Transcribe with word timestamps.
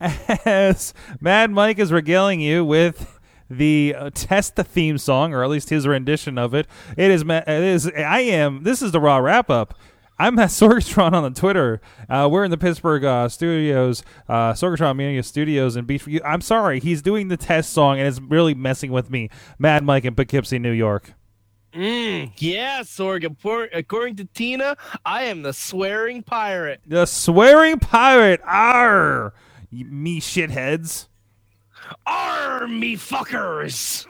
As 0.00 0.92
Mad 1.20 1.50
Mike 1.50 1.78
is 1.78 1.92
regaling 1.92 2.40
you 2.40 2.64
with 2.64 3.18
the 3.48 3.94
uh, 3.96 4.10
test 4.14 4.56
the 4.56 4.64
theme 4.64 4.98
song, 4.98 5.34
or 5.34 5.44
at 5.44 5.50
least 5.50 5.70
his 5.70 5.86
rendition 5.86 6.38
of 6.38 6.54
it. 6.54 6.66
It 6.96 7.10
is. 7.10 7.22
It 7.22 7.48
is. 7.48 7.86
I 7.88 8.20
am. 8.20 8.62
This 8.64 8.82
is 8.82 8.92
the 8.92 9.00
raw 9.00 9.18
wrap 9.18 9.50
up. 9.50 9.78
I'm 10.18 10.38
at 10.38 10.48
Sorgatron 10.50 11.12
on 11.12 11.22
the 11.24 11.38
Twitter. 11.38 11.80
Uh, 12.08 12.28
we're 12.30 12.44
in 12.44 12.50
the 12.50 12.58
Pittsburgh 12.58 13.04
uh, 13.04 13.28
studios, 13.28 14.02
uh, 14.28 14.52
Sorgatron 14.52 14.96
Media 14.96 15.22
Studios 15.22 15.76
in 15.76 15.84
Beach. 15.84 16.06
I'm 16.24 16.40
sorry, 16.40 16.80
he's 16.80 17.02
doing 17.02 17.28
the 17.28 17.36
test 17.36 17.72
song 17.72 17.98
and 17.98 18.06
it's 18.06 18.20
really 18.20 18.54
messing 18.54 18.92
with 18.92 19.10
me. 19.10 19.30
Mad 19.58 19.84
Mike 19.84 20.04
in 20.04 20.14
Poughkeepsie, 20.14 20.58
New 20.58 20.72
York. 20.72 21.14
Mm, 21.74 22.32
yeah, 22.38 22.80
Sorg. 22.80 23.24
According 23.74 24.16
to 24.16 24.24
Tina, 24.26 24.76
I 25.04 25.24
am 25.24 25.42
the 25.42 25.52
swearing 25.52 26.22
pirate. 26.22 26.80
The 26.86 27.06
swearing 27.06 27.78
pirate. 27.78 28.40
Arr, 28.44 29.32
me 29.70 30.20
shitheads. 30.20 31.08
Arr, 32.06 32.66
me 32.68 32.96
fuckers. 32.96 34.06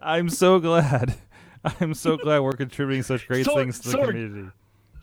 I'm 0.00 0.28
so 0.28 0.58
glad. 0.58 1.14
I'm 1.80 1.94
so 1.94 2.16
glad 2.16 2.40
we're 2.40 2.52
contributing 2.52 3.02
such 3.02 3.26
great 3.28 3.46
Sorg, 3.46 3.54
things 3.54 3.78
to 3.80 3.90
the 3.90 3.96
Sorg, 3.98 4.06
community. 4.08 4.50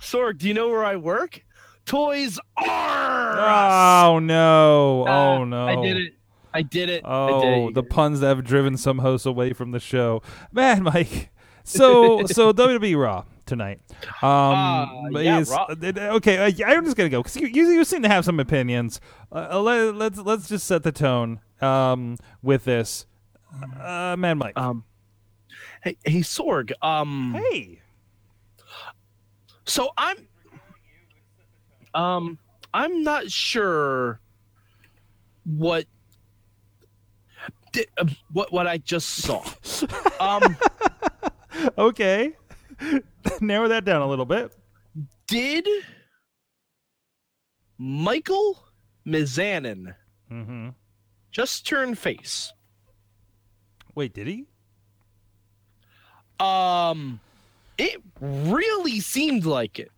Sorg, 0.02 0.38
do 0.38 0.48
you 0.48 0.54
know 0.54 0.70
where 0.70 0.84
I 0.86 0.98
work? 0.98 1.44
Toys 1.86 2.38
R 2.58 3.40
Oh 3.40 4.20
no! 4.20 5.06
Uh, 5.08 5.10
Oh 5.12 5.44
no! 5.46 5.66
I 5.68 5.76
did 5.82 5.98
it. 5.98 6.14
I 6.54 6.62
did 6.62 6.90
it. 6.90 7.04
I 7.06 7.08
Oh, 7.10 7.42
did 7.42 7.70
it. 7.70 7.74
the 7.76 7.84
puns 7.84 8.20
that 8.20 8.28
have 8.28 8.44
driven 8.44 8.78
some 8.78 9.00
hosts 9.00 9.26
away 9.26 9.54
from 9.54 9.72
the 9.72 9.80
show. 9.80 10.22
Man, 10.52 10.84
Mike. 10.84 11.30
So, 11.70 12.26
so 12.26 12.52
WWE 12.52 12.98
Raw 13.00 13.26
tonight. 13.46 13.80
Um, 14.24 15.16
Uh, 15.16 15.20
yeah, 15.20 15.40
is- 15.40 15.50
Raw. 15.50 15.66
uh, 15.70 15.76
okay, 16.18 16.38
uh, 16.38 16.66
I'm 16.68 16.84
just 16.84 16.98
gonna 16.98 17.10
go 17.10 17.22
because 17.22 17.36
you, 17.38 17.48
you, 17.48 17.68
you 17.70 17.84
seem 17.84 18.02
to 18.04 18.10
have 18.10 18.26
some 18.26 18.40
opinions. 18.40 19.00
Uh, 19.32 19.50
uh, 19.52 19.60
let, 19.62 19.96
let's 19.96 20.18
let's 20.18 20.48
just 20.50 20.66
set 20.66 20.82
the 20.84 20.92
tone 20.92 21.40
um, 21.62 22.18
with 22.42 22.66
this. 22.66 23.06
Uh, 23.80 24.16
man, 24.18 24.38
Mike. 24.40 24.58
Um, 24.58 24.84
hey, 25.84 25.96
hey, 26.04 26.20
Sorg. 26.22 26.72
Um, 26.82 27.36
hey, 27.52 27.82
so 29.66 29.90
I'm, 29.98 30.18
um, 31.94 32.40
I'm 32.74 33.04
not 33.04 33.30
sure 33.32 34.20
what, 35.46 35.86
di- 37.72 37.86
uh, 37.98 38.06
what 38.34 38.52
what 38.52 38.66
I 38.68 38.78
just 38.80 39.10
saw. 39.10 39.44
um, 40.20 40.58
okay. 41.78 42.34
Narrow 43.42 43.68
that 43.68 43.86
down 43.86 44.02
a 44.02 44.08
little 44.08 44.26
bit. 44.26 44.52
did 45.28 45.68
Michael 47.78 48.64
Mizanin 49.06 49.96
Mm-hmm. 50.32 50.70
just 51.32 51.66
turn 51.66 51.96
face? 51.96 52.54
Wait, 53.96 54.14
did 54.14 54.28
he? 54.28 54.46
Um, 56.40 57.20
it 57.78 58.02
really 58.22 59.00
seemed 59.00 59.46
like 59.46 59.80
it. 59.80 59.92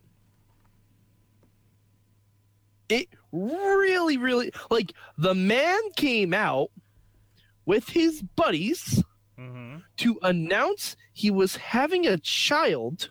It 2.88 3.08
really, 3.30 4.16
really 4.16 4.52
like 4.70 4.92
the 5.18 5.34
man 5.34 5.78
came 5.96 6.32
out 6.34 6.70
with 7.66 7.88
his 7.90 8.22
buddies 8.36 9.02
Mm-hmm. 9.50 9.76
to 9.98 10.18
announce 10.22 10.96
he 11.12 11.30
was 11.30 11.56
having 11.56 12.06
a 12.06 12.16
child, 12.18 13.10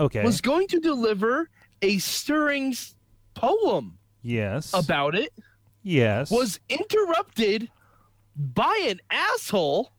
Okay. 0.00 0.22
was 0.24 0.40
going 0.40 0.66
to 0.68 0.80
deliver 0.80 1.48
a 1.82 1.98
stirring 1.98 2.74
poem 3.34 3.98
yes. 4.22 4.72
about 4.74 5.14
it, 5.14 5.32
yes. 5.82 6.30
was 6.30 6.58
interrupted 6.68 7.70
by 8.36 8.86
an 8.88 9.00
asshole 9.10 9.92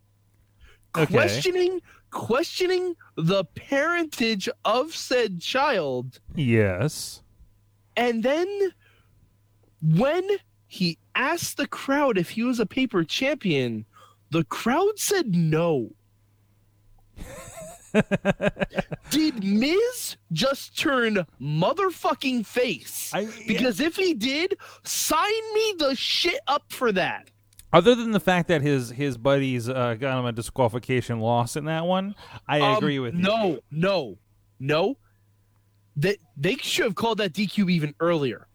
Okay. 0.97 1.13
questioning 1.13 1.81
questioning 2.09 2.95
the 3.17 3.44
parentage 3.56 4.47
of 4.66 4.95
said 4.95 5.40
child 5.41 6.19
yes. 6.35 7.22
and 7.95 8.23
then 8.23 8.47
when 9.81 10.23
he 10.67 10.97
asked 11.16 11.57
the 11.57 11.67
crowd 11.67 12.17
if 12.17 12.29
he 12.31 12.44
was 12.44 12.59
a 12.59 12.66
paper 12.66 13.03
champion 13.03 13.85
the 14.31 14.43
crowd 14.45 14.97
said 14.97 15.35
no 15.35 15.89
did 19.09 19.43
miz 19.43 20.17
just 20.31 20.77
turn 20.77 21.25
motherfucking 21.41 22.45
face 22.45 23.11
I, 23.13 23.27
because 23.47 23.79
if 23.79 23.95
he 23.95 24.13
did 24.13 24.55
sign 24.83 25.53
me 25.53 25.73
the 25.79 25.95
shit 25.95 26.39
up 26.47 26.66
for 26.71 26.91
that 26.91 27.29
Other 27.73 27.95
than 27.95 28.11
the 28.11 28.19
fact 28.19 28.47
that 28.49 28.61
his 28.61 28.89
his 28.91 29.17
buddies 29.17 29.67
uh, 29.69 29.95
got 29.99 30.19
him 30.19 30.25
a 30.25 30.31
disqualification 30.31 31.19
loss 31.19 31.55
in 31.55 31.66
that 31.66 31.85
one, 31.85 32.16
I 32.47 32.61
Um, 32.61 32.77
agree 32.77 32.99
with 32.99 33.13
you. 33.16 33.21
No, 33.21 33.59
no, 33.71 34.17
no. 34.59 34.97
They 35.95 36.17
they 36.37 36.55
should 36.55 36.85
have 36.85 36.95
called 36.95 37.17
that 37.17 37.33
DQ 37.33 37.69
even 37.71 37.93
earlier. 37.99 38.47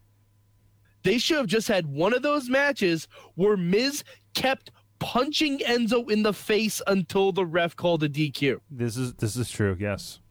They 1.03 1.17
should 1.19 1.37
have 1.37 1.47
just 1.47 1.67
had 1.67 1.85
one 1.85 2.13
of 2.13 2.21
those 2.23 2.49
matches 2.49 3.07
where 3.35 3.55
Miz 3.57 4.03
kept 4.33 4.71
punching 5.03 5.59
Enzo 5.59 6.09
in 6.09 6.23
the 6.23 6.33
face 6.33 6.81
until 6.87 7.33
the 7.33 7.45
ref 7.45 7.75
called 7.75 8.03
a 8.03 8.09
DQ. 8.09 8.61
This 8.71 8.95
is 8.95 9.13
this 9.15 9.35
is 9.35 9.51
true. 9.51 9.75
Yes. 9.77 10.21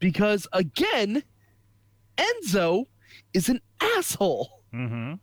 Because 0.00 0.48
again, 0.52 1.22
Enzo 2.16 2.86
is 3.32 3.48
an 3.48 3.60
asshole. 3.80 4.64
Mm-hmm. 4.74 5.14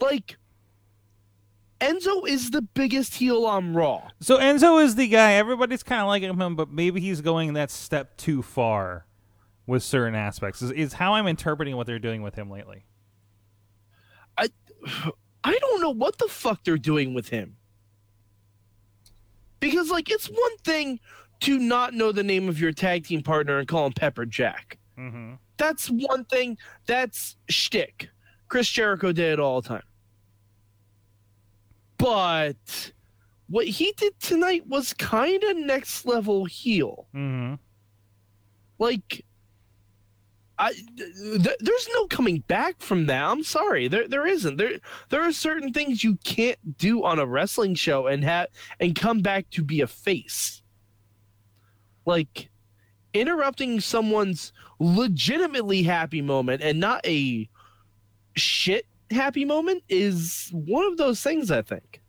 Like 0.00 0.38
Enzo 1.78 2.26
is 2.26 2.52
the 2.52 2.62
biggest 2.62 3.16
heel 3.16 3.44
on 3.44 3.74
Raw. 3.74 4.08
So 4.20 4.38
Enzo 4.38 4.82
is 4.82 4.94
the 4.94 5.08
guy. 5.08 5.34
Everybody's 5.34 5.82
kind 5.82 6.00
of 6.00 6.08
liking 6.08 6.32
him, 6.32 6.56
but 6.56 6.70
maybe 6.70 7.02
he's 7.02 7.20
going 7.20 7.52
that 7.52 7.70
step 7.70 8.16
too 8.16 8.40
far 8.40 9.04
with 9.66 9.82
certain 9.82 10.14
aspects. 10.14 10.62
Is, 10.62 10.70
is 10.70 10.94
how 10.94 11.12
I'm 11.14 11.26
interpreting 11.26 11.76
what 11.76 11.86
they're 11.86 11.98
doing 11.98 12.22
with 12.22 12.34
him 12.34 12.50
lately. 12.50 12.86
I 14.38 14.48
I 15.44 15.58
don't 15.58 15.82
know 15.82 15.90
what 15.90 16.16
the 16.16 16.28
fuck 16.28 16.64
they're 16.64 16.78
doing 16.78 17.12
with 17.12 17.28
him. 17.28 17.58
Like 19.96 20.10
it's 20.10 20.26
one 20.26 20.56
thing 20.62 21.00
to 21.40 21.58
not 21.58 21.94
know 21.94 22.12
the 22.12 22.22
name 22.22 22.50
of 22.50 22.60
your 22.60 22.70
tag 22.70 23.06
team 23.06 23.22
partner 23.22 23.58
and 23.58 23.66
call 23.66 23.86
him 23.86 23.94
Pepper 23.94 24.26
Jack. 24.26 24.76
Mm-hmm. 24.98 25.36
That's 25.56 25.88
one 25.88 26.26
thing. 26.26 26.58
That's 26.84 27.38
shtick. 27.48 28.10
Chris 28.48 28.68
Jericho 28.68 29.12
did 29.12 29.32
it 29.32 29.40
all 29.40 29.62
the 29.62 29.68
time. 29.70 29.82
But 31.96 32.92
what 33.48 33.66
he 33.66 33.94
did 33.96 34.20
tonight 34.20 34.66
was 34.66 34.92
kind 34.92 35.42
of 35.44 35.56
next 35.56 36.04
level 36.04 36.44
heel. 36.44 37.06
Mm-hmm. 37.14 37.54
Like, 38.78 39.24
I 40.58 40.72
th- 40.72 41.14
th- 41.42 41.56
there's 41.60 41.88
no 41.92 42.06
coming 42.06 42.38
back 42.48 42.80
from 42.80 43.06
that. 43.06 43.24
I'm 43.24 43.44
sorry, 43.44 43.88
there 43.88 44.08
there 44.08 44.26
isn't. 44.26 44.56
There 44.56 44.78
there 45.10 45.22
are 45.22 45.32
certain 45.32 45.72
things 45.72 46.02
you 46.02 46.16
can't 46.24 46.78
do 46.78 47.04
on 47.04 47.18
a 47.18 47.26
wrestling 47.26 47.74
show 47.74 48.06
and 48.06 48.24
have 48.24 48.48
and 48.80 48.94
come 48.94 49.20
back 49.20 49.50
to 49.50 49.62
be 49.62 49.80
a 49.82 49.86
face. 49.86 50.62
Like 52.06 52.48
interrupting 53.12 53.80
someone's 53.80 54.52
legitimately 54.78 55.82
happy 55.82 56.22
moment 56.22 56.62
and 56.62 56.80
not 56.80 57.04
a 57.06 57.48
shit 58.34 58.86
happy 59.10 59.44
moment 59.44 59.82
is 59.88 60.48
one 60.52 60.84
of 60.84 60.96
those 60.96 61.22
things. 61.22 61.50
I 61.50 61.62
think. 61.62 62.00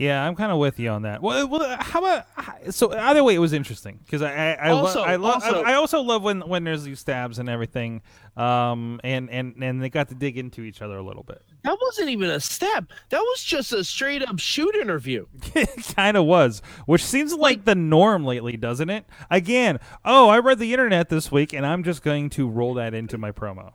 Yeah, 0.00 0.24
I'm 0.24 0.36
kind 0.36 0.52
of 0.52 0.58
with 0.58 0.78
you 0.78 0.90
on 0.90 1.02
that. 1.02 1.22
Well, 1.22 1.48
well 1.48 1.76
how 1.80 1.98
about 1.98 2.26
so 2.72 2.96
either 2.96 3.24
way, 3.24 3.34
it 3.34 3.40
was 3.40 3.52
interesting 3.52 3.98
because 4.04 4.22
I 4.22 4.32
I, 4.32 4.52
I, 4.52 4.70
Also- 4.70 5.00
lo- 5.00 5.04
I, 5.04 5.16
lo- 5.16 5.30
also- 5.32 5.62
I, 5.64 5.72
I 5.72 5.74
also 5.74 6.02
love 6.02 6.22
when 6.22 6.40
when 6.42 6.62
there's 6.62 6.84
these 6.84 7.00
stabs 7.00 7.40
and 7.40 7.48
everything, 7.48 8.02
um, 8.36 9.00
and 9.02 9.28
and 9.28 9.56
and 9.60 9.82
they 9.82 9.90
got 9.90 10.08
to 10.10 10.14
dig 10.14 10.38
into 10.38 10.62
each 10.62 10.82
other 10.82 10.96
a 10.98 11.02
little 11.02 11.24
bit. 11.24 11.42
That 11.64 11.76
wasn't 11.82 12.10
even 12.10 12.30
a 12.30 12.38
stab. 12.38 12.88
That 13.08 13.18
was 13.18 13.42
just 13.42 13.72
a 13.72 13.82
straight 13.82 14.22
up 14.22 14.38
shoot 14.38 14.76
interview. 14.76 15.26
it 15.56 15.68
kind 15.96 16.16
of 16.16 16.26
was, 16.26 16.62
which 16.86 17.04
seems 17.04 17.34
like 17.34 17.64
the 17.64 17.74
norm 17.74 18.24
lately, 18.24 18.56
doesn't 18.56 18.90
it? 18.90 19.04
Again, 19.32 19.80
oh, 20.04 20.28
I 20.28 20.38
read 20.38 20.60
the 20.60 20.72
internet 20.72 21.08
this 21.08 21.32
week, 21.32 21.52
and 21.52 21.66
I'm 21.66 21.82
just 21.82 22.04
going 22.04 22.30
to 22.30 22.48
roll 22.48 22.74
that 22.74 22.94
into 22.94 23.18
my 23.18 23.32
promo. 23.32 23.72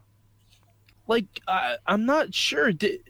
like 1.06 1.42
I 1.50 1.76
I'm 1.86 2.06
not 2.06 2.34
sure. 2.34 2.72
Did 2.72 3.02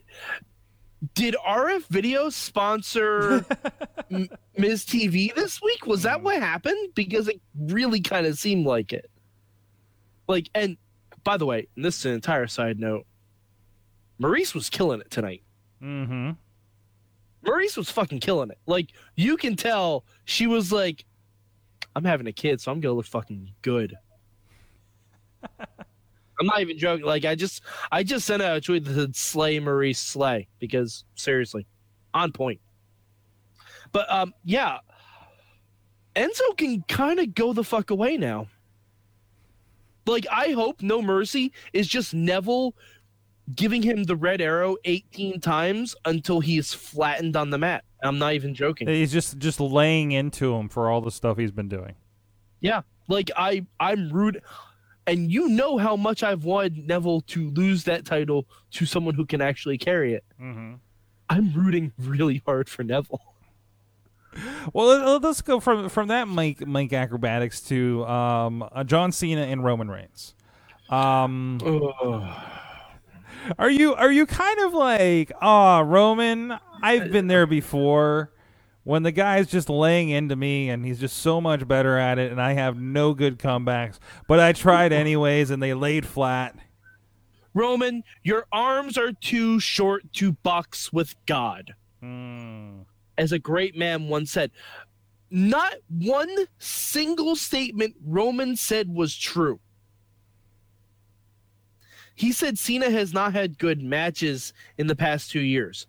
did 1.14 1.36
RF 1.46 1.86
Video 1.88 2.30
sponsor 2.30 3.44
M- 4.10 4.28
MizTV 4.58 5.34
this 5.34 5.60
week? 5.60 5.86
Was 5.86 6.02
that 6.04 6.22
what 6.22 6.40
happened? 6.40 6.94
Because 6.94 7.28
it 7.28 7.40
really 7.58 8.00
kind 8.00 8.26
of 8.26 8.38
seemed 8.38 8.66
like 8.66 8.92
it. 8.92 9.10
Like, 10.28 10.48
and 10.54 10.76
by 11.22 11.36
the 11.36 11.46
way, 11.46 11.68
and 11.76 11.84
this 11.84 11.98
is 11.98 12.06
an 12.06 12.12
entire 12.12 12.46
side 12.46 12.78
note. 12.78 13.06
Maryse 14.20 14.54
was 14.54 14.70
killing 14.70 15.00
it 15.00 15.10
tonight. 15.10 15.42
Mm-hmm. 15.82 16.30
Maryse 17.44 17.76
was 17.76 17.90
fucking 17.90 18.20
killing 18.20 18.50
it. 18.50 18.58
Like 18.66 18.90
you 19.16 19.36
can 19.36 19.56
tell 19.56 20.04
she 20.24 20.46
was 20.46 20.72
like, 20.72 21.04
"I'm 21.94 22.04
having 22.04 22.26
a 22.26 22.32
kid, 22.32 22.60
so 22.60 22.72
I'm 22.72 22.80
gonna 22.80 22.94
look 22.94 23.06
fucking 23.06 23.50
good." 23.62 23.96
I'm 26.40 26.46
not 26.46 26.60
even 26.60 26.78
joking. 26.78 27.06
Like 27.06 27.24
I 27.24 27.34
just 27.34 27.62
I 27.92 28.02
just 28.02 28.26
sent 28.26 28.42
out 28.42 28.56
a 28.56 28.60
tweet 28.60 28.84
that 28.84 28.94
said 28.94 29.16
"Slay 29.16 29.58
Maryse 29.58 29.96
Slay" 29.96 30.48
because 30.58 31.04
seriously, 31.14 31.66
on 32.12 32.32
point. 32.32 32.60
But 33.92 34.10
um, 34.10 34.34
yeah, 34.44 34.78
Enzo 36.16 36.56
can 36.56 36.82
kind 36.88 37.20
of 37.20 37.34
go 37.34 37.52
the 37.52 37.64
fuck 37.64 37.90
away 37.90 38.16
now. 38.16 38.48
Like 40.06 40.26
I 40.30 40.50
hope 40.50 40.82
No 40.82 41.00
Mercy 41.00 41.52
is 41.72 41.86
just 41.86 42.14
Neville 42.14 42.74
giving 43.54 43.82
him 43.82 44.04
the 44.04 44.16
red 44.16 44.40
arrow 44.40 44.76
18 44.84 45.40
times 45.40 45.94
until 46.04 46.40
he 46.40 46.58
is 46.58 46.72
flattened 46.72 47.36
on 47.36 47.50
the 47.50 47.58
mat. 47.58 47.84
I'm 48.02 48.18
not 48.18 48.34
even 48.34 48.54
joking. 48.54 48.88
He's 48.88 49.12
just 49.12 49.38
just 49.38 49.60
laying 49.60 50.12
into 50.12 50.54
him 50.54 50.68
for 50.68 50.90
all 50.90 51.00
the 51.00 51.10
stuff 51.10 51.38
he's 51.38 51.52
been 51.52 51.68
doing. 51.68 51.94
Yeah, 52.60 52.82
like 53.08 53.30
I 53.36 53.64
I'm 53.80 54.10
rude, 54.10 54.42
and 55.06 55.30
you 55.30 55.48
know 55.48 55.78
how 55.78 55.96
much 55.96 56.22
I've 56.22 56.44
wanted 56.44 56.86
Neville 56.86 57.22
to 57.22 57.50
lose 57.50 57.84
that 57.84 58.04
title 58.04 58.46
to 58.72 58.86
someone 58.86 59.14
who 59.14 59.26
can 59.26 59.40
actually 59.40 59.78
carry 59.78 60.14
it. 60.14 60.24
Mm-hmm. 60.40 60.74
I'm 61.28 61.52
rooting 61.54 61.92
really 61.98 62.42
hard 62.46 62.68
for 62.68 62.82
Neville. 62.82 63.20
Well, 64.72 65.18
let's 65.20 65.42
go 65.42 65.60
from 65.60 65.88
from 65.88 66.08
that 66.08 66.26
Mike 66.26 66.66
Mike 66.66 66.92
acrobatics 66.92 67.60
to 67.62 68.04
um, 68.06 68.68
uh, 68.72 68.82
John 68.82 69.12
Cena 69.12 69.42
and 69.42 69.62
Roman 69.62 69.88
Reigns. 69.88 70.34
Um, 70.88 71.60
are 73.58 73.70
you 73.70 73.94
are 73.94 74.10
you 74.10 74.26
kind 74.26 74.60
of 74.60 74.74
like, 74.74 75.30
ah, 75.40 75.78
oh, 75.78 75.82
Roman? 75.82 76.58
I've 76.82 77.12
been 77.12 77.28
there 77.28 77.46
before. 77.46 78.33
When 78.84 79.02
the 79.02 79.12
guy's 79.12 79.46
just 79.46 79.70
laying 79.70 80.10
into 80.10 80.36
me 80.36 80.68
and 80.68 80.84
he's 80.84 81.00
just 81.00 81.16
so 81.16 81.40
much 81.40 81.66
better 81.66 81.98
at 81.98 82.18
it, 82.18 82.30
and 82.30 82.40
I 82.40 82.52
have 82.52 82.78
no 82.78 83.14
good 83.14 83.38
comebacks, 83.38 83.98
but 84.28 84.38
I 84.38 84.52
tried 84.52 84.92
anyways, 84.92 85.50
and 85.50 85.62
they 85.62 85.74
laid 85.74 86.06
flat. 86.06 86.54
Roman, 87.54 88.02
your 88.22 88.46
arms 88.52 88.98
are 88.98 89.12
too 89.12 89.58
short 89.58 90.12
to 90.14 90.32
box 90.32 90.92
with 90.92 91.14
God. 91.24 91.74
Mm. 92.02 92.84
As 93.16 93.32
a 93.32 93.38
great 93.38 93.76
man 93.76 94.08
once 94.08 94.32
said, 94.32 94.50
not 95.30 95.74
one 95.88 96.46
single 96.58 97.36
statement 97.36 97.94
Roman 98.04 98.56
said 98.56 98.88
was 98.88 99.16
true. 99.16 99.60
He 102.14 102.32
said 102.32 102.58
Cena 102.58 102.90
has 102.90 103.12
not 103.12 103.32
had 103.32 103.58
good 103.58 103.82
matches 103.82 104.52
in 104.78 104.86
the 104.86 104.94
past 104.94 105.30
two 105.30 105.40
years. 105.40 105.86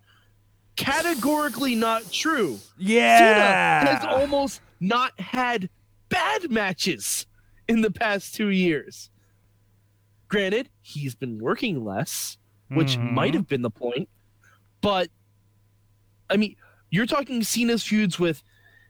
Categorically 0.76 1.76
not 1.76 2.12
true. 2.12 2.60
Yeah. 2.78 3.80
Cena 3.84 3.96
has 3.98 4.06
almost 4.06 4.62
not 4.80 5.18
had 5.20 5.70
bad 6.10 6.52
matches 6.52 7.26
in 7.68 7.82
the 7.82 7.92
past 7.92 8.36
two 8.36 8.50
years. 8.50 9.10
Granted, 10.28 10.70
he's 10.82 11.16
been 11.16 11.40
working 11.40 11.84
less, 11.86 12.38
which 12.70 12.98
Mhm. 12.98 13.12
might 13.14 13.34
have 13.34 13.48
been 13.48 13.62
the 13.62 13.70
point. 13.70 14.10
But, 14.82 15.10
I 16.30 16.38
mean, 16.38 16.56
you're 16.90 17.06
talking 17.06 17.44
Cena's 17.44 17.84
feuds 17.84 18.20
with, 18.20 18.44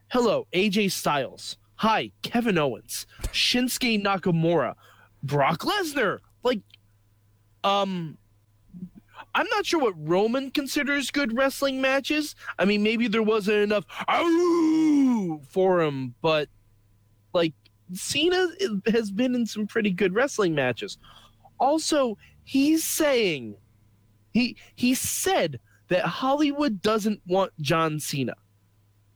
hello, 0.10 0.48
AJ 0.54 0.90
Styles. 0.90 1.58
Hi, 1.76 2.12
Kevin 2.22 2.58
Owens. 2.58 3.06
Shinsuke 3.28 4.02
Nakamura. 4.02 4.76
Brock 5.22 5.60
Lesnar. 5.60 6.20
Like, 6.44 6.62
um, 7.64 8.18
I'm 9.36 9.48
not 9.50 9.66
sure 9.66 9.82
what 9.82 9.94
Roman 9.98 10.50
considers 10.50 11.12
good 11.12 11.36
wrestling 11.36 11.82
matches. 11.82 12.36
I 12.58 12.64
mean, 12.64 12.82
maybe 12.84 13.10
there 13.10 13.22
wasn't 13.22 13.58
enough 13.58 13.84
for 15.50 15.82
him, 15.82 16.16
but 16.22 16.48
like 17.34 17.54
Cena 17.94 18.48
has 18.88 19.12
been 19.12 19.36
in 19.36 19.46
some 19.46 19.68
pretty 19.68 19.92
good 19.92 20.16
wrestling 20.16 20.56
matches. 20.56 20.98
Also, 21.60 22.18
he's 22.46 22.86
saying 22.86 23.58
he 24.32 24.56
he 24.76 24.96
said 24.96 25.60
that 25.90 26.06
Hollywood 26.06 26.82
doesn't 26.82 27.22
want 27.28 27.52
John 27.60 28.00
Cena 28.00 28.36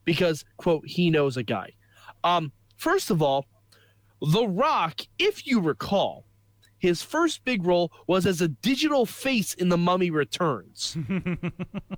because 0.03 0.43
quote 0.57 0.85
he 0.85 1.09
knows 1.09 1.37
a 1.37 1.43
guy. 1.43 1.71
Um, 2.25 2.51
first 2.75 3.09
of 3.09 3.21
all, 3.21 3.45
The 4.21 4.45
Rock, 4.45 4.99
if 5.17 5.47
you 5.47 5.61
recall, 5.61 6.25
his 6.79 7.03
first 7.03 7.43
big 7.45 7.65
role 7.65 7.91
was 8.07 8.25
as 8.25 8.41
a 8.41 8.47
digital 8.47 9.05
face 9.05 9.53
in 9.53 9.69
The 9.69 9.77
Mummy 9.77 10.09
Returns. 10.09 10.97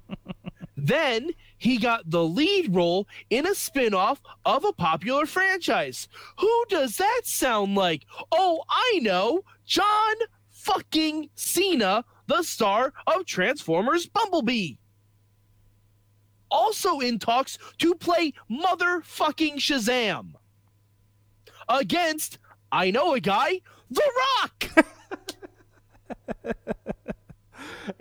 then 0.77 1.31
he 1.57 1.77
got 1.77 2.09
the 2.09 2.23
lead 2.23 2.75
role 2.75 3.07
in 3.29 3.45
a 3.45 3.55
spin-off 3.55 4.21
of 4.45 4.65
a 4.65 4.73
popular 4.73 5.25
franchise. 5.25 6.07
Who 6.39 6.65
does 6.69 6.97
that 6.97 7.21
sound 7.23 7.75
like? 7.75 8.05
Oh, 8.31 8.63
I 8.69 8.99
know. 9.01 9.43
John 9.65 10.15
fucking 10.49 11.29
Cena, 11.35 12.05
the 12.27 12.43
star 12.43 12.93
of 13.07 13.25
Transformers 13.25 14.07
Bumblebee. 14.07 14.75
Also 16.49 16.99
in 16.99 17.17
talks 17.17 17.57
to 17.79 17.95
play 17.95 18.33
motherfucking 18.49 19.55
Shazam. 19.55 20.33
Against, 21.69 22.37
I 22.71 22.91
know 22.91 23.13
a 23.13 23.19
guy, 23.19 23.61
The 23.89 24.11
Rock. 24.41 24.60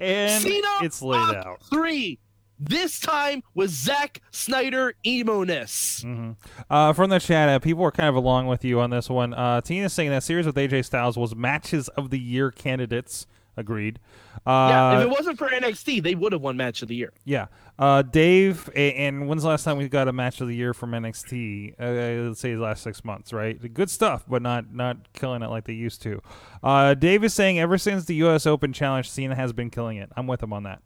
And 0.00 0.43
Cena 0.43 0.67
it's 0.82 1.02
laid 1.02 1.37
out. 1.37 1.61
Three. 1.70 2.19
This 2.62 3.00
time 3.00 3.43
with 3.55 3.70
Zack 3.70 4.20
Snyder 4.32 4.93
emo-ness. 5.06 6.02
hmm 6.02 6.32
Uh, 6.69 6.93
from 6.93 7.08
the 7.08 7.19
chat, 7.19 7.49
uh, 7.49 7.58
people 7.58 7.82
were 7.82 7.91
kind 7.91 8.08
of 8.11 8.17
along 8.17 8.49
with 8.49 8.67
you 8.67 8.81
on 8.81 8.91
this 8.91 9.08
one. 9.08 9.32
Uh, 9.32 9.62
Tina's 9.62 9.94
saying 9.94 10.11
that 10.11 10.23
series 10.23 10.44
with 10.44 10.56
AJ 10.56 10.85
Styles 10.85 11.17
was 11.17 11.35
matches 11.35 11.88
of 11.91 12.11
the 12.11 12.19
year 12.19 12.50
candidates. 12.50 13.26
Agreed. 13.56 13.99
Uh, 14.47 14.69
yeah, 14.70 14.99
if 15.00 15.02
it 15.06 15.11
wasn't 15.11 15.37
for 15.38 15.49
NXT, 15.49 16.02
they 16.02 16.14
would 16.14 16.32
have 16.32 16.41
won 16.41 16.56
match 16.56 16.82
of 16.82 16.88
the 16.88 16.94
year. 16.94 17.12
Yeah. 17.25 17.47
Uh, 17.79 18.02
Dave, 18.02 18.70
and 18.76 19.29
when's 19.29 19.43
the 19.43 19.49
last 19.49 19.64
time 19.64 19.76
we 19.76 19.88
got 19.88 20.06
a 20.08 20.12
match 20.12 20.41
of 20.41 20.49
the 20.49 20.55
year 20.55 20.73
from 20.73 20.93
NXT? 20.93 21.75
Uh, 21.79 22.29
let's 22.29 22.41
say 22.41 22.55
the 22.55 22.61
last 22.61 22.82
six 22.82 23.05
months, 23.05 23.32
right? 23.32 23.73
Good 23.75 23.91
stuff, 23.91 24.25
but 24.29 24.41
not 24.41 24.73
not 24.73 25.12
killing 25.12 25.43
it 25.43 25.49
like 25.50 25.64
they 25.64 25.73
used 25.75 26.00
to. 26.02 26.23
Uh, 26.62 26.94
Dave 26.94 27.25
is 27.25 27.35
saying 27.35 27.58
ever 27.58 27.76
since 27.76 28.05
the 28.05 28.14
U.S. 28.17 28.47
Open 28.47 28.73
Challenge, 28.73 29.08
Cena 29.11 29.35
has 29.35 29.53
been 29.53 29.69
killing 29.70 29.96
it. 29.96 30.11
I'm 30.17 30.26
with 30.26 30.43
him 30.43 30.53
on 30.53 30.62
that. 30.62 30.81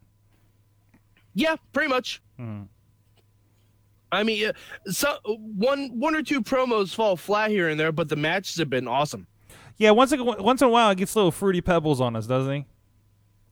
Yeah, 1.35 1.57
pretty 1.73 1.89
much. 1.89 2.23
Mhm. 2.41 2.69
I 4.13 4.23
mean, 4.23 4.47
uh, 4.47 4.53
so 4.91 5.17
one 5.27 5.99
one 5.99 6.15
or 6.15 6.23
two 6.23 6.41
promos 6.43 6.95
fall 6.95 7.17
flat 7.17 7.51
here 7.51 7.69
and 7.69 7.79
there, 7.79 7.93
but 7.93 8.09
the 8.09 8.17
matches 8.17 8.57
have 8.57 8.71
been 8.71 8.87
awesome. 8.89 9.27
Yeah, 9.77 9.91
once 9.91 10.13
in, 10.13 10.25
once 10.25 10.63
in 10.63 10.69
a 10.69 10.71
while, 10.71 10.91
it 10.91 10.99
gets 10.99 11.17
little 11.17 11.33
fruity 11.33 11.61
pebbles 11.61 12.01
on 12.01 12.15
us, 12.17 12.27
doesn't 12.27 12.53
he? 12.53 12.67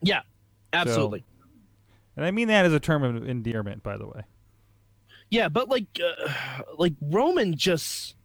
Yeah, 0.03 0.21
absolutely. 0.73 1.25
And 2.17 2.25
I 2.25 2.31
mean 2.31 2.49
that 2.49 2.65
as 2.65 2.73
a 2.73 2.81
term 2.81 3.03
of 3.03 3.29
endearment, 3.29 3.83
by 3.83 3.97
the 3.97 4.07
way. 4.07 4.23
Yeah, 5.31 5.49
but 5.49 5.69
like, 5.69 5.87
uh, 5.99 6.63
like 6.77 6.93
Roman 7.01 7.57
just, 7.57 8.17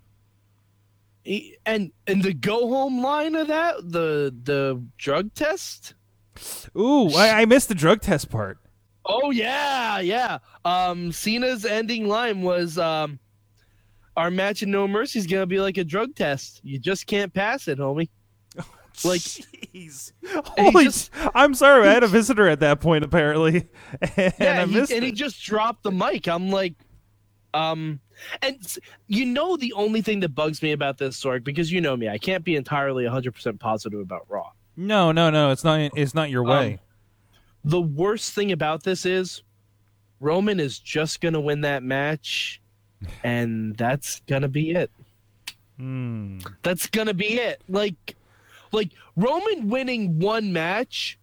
he, 1.24 1.58
and 1.66 1.92
and 2.06 2.22
the 2.22 2.34
go 2.34 2.68
home 2.68 3.02
line 3.02 3.36
of 3.36 3.48
that, 3.48 3.78
the 3.78 4.36
the 4.44 4.84
drug 4.98 5.34
test. 5.34 5.94
Ooh, 6.78 7.10
I, 7.16 7.42
I 7.42 7.46
missed 7.46 7.70
the 7.70 7.76
drug 7.76 8.02
test 8.02 8.30
part. 8.30 8.60
Oh 9.06 9.32
yeah, 9.32 10.00
yeah. 10.00 10.40
Um, 10.66 11.12
Cena's 11.14 11.66
ending 11.66 12.08
line 12.08 12.42
was, 12.42 12.78
um, 12.78 13.20
"Our 14.18 14.30
match 14.30 14.64
in 14.64 14.72
No 14.72 14.88
Mercy 14.88 15.20
is 15.20 15.28
gonna 15.28 15.46
be 15.46 15.60
like 15.62 15.78
a 15.78 15.84
drug 15.86 16.14
test. 16.16 16.60
You 16.64 16.78
just 16.80 17.08
can't 17.08 17.34
pass 17.34 17.68
it, 17.70 17.78
homie." 17.80 18.10
Like- 19.06 19.22
Jeez. 19.22 20.12
Holy 20.28 20.86
just- 20.86 21.12
I'm 21.36 21.54
sorry, 21.54 21.88
I 21.88 21.92
had 21.94 22.04
a 22.04 22.08
visitor 22.08 22.48
at 22.50 22.60
that 22.62 22.82
point 22.82 23.04
apparently, 23.06 23.68
and 24.18 24.34
yeah, 24.40 24.62
I 24.62 24.66
he, 24.66 24.74
missed 24.76 24.92
and 24.92 25.04
he 25.06 25.12
just 25.12 25.42
dropped 25.44 25.84
the 25.84 25.92
mic. 25.92 26.28
I'm 26.28 26.50
like, 26.50 26.74
um, 27.54 28.00
and 28.42 28.58
you 29.08 29.26
know 29.26 29.56
the 29.56 29.72
only 29.74 30.02
thing 30.02 30.20
that 30.22 30.30
bugs 30.30 30.64
me 30.64 30.72
about 30.72 30.98
this 30.98 31.22
Sorg 31.24 31.44
because 31.44 31.72
you 31.72 31.80
know 31.80 31.96
me, 31.96 32.10
I 32.10 32.18
can't 32.18 32.44
be 32.44 32.56
entirely 32.56 33.04
100 33.04 33.34
percent 33.36 33.60
positive 33.60 34.00
about 34.00 34.26
Raw. 34.30 34.50
No, 34.76 35.12
no, 35.12 35.30
no. 35.30 35.52
It's 35.52 35.64
not. 35.64 35.92
It's 35.96 36.16
not 36.16 36.32
your 36.32 36.44
way. 36.44 36.74
Um, 36.74 36.80
The 37.66 37.82
worst 37.82 38.34
thing 38.34 38.52
about 38.52 38.82
this 38.84 39.06
is 39.06 39.44
Roman 40.20 40.60
is 40.60 40.80
just 40.80 41.22
gonna 41.22 41.40
win 41.42 41.62
that 41.62 41.84
match, 41.84 42.62
and 43.24 43.76
that's 43.78 44.22
gonna 44.28 44.48
be 44.48 44.72
it. 44.72 44.92
Hmm. 45.78 46.40
That's 46.64 46.88
gonna 46.88 47.14
be 47.14 47.34
it. 47.36 47.62
Like, 47.70 48.16
like 48.72 48.92
Roman 49.16 49.70
winning 49.70 50.20
one 50.20 50.52
match 50.54 51.20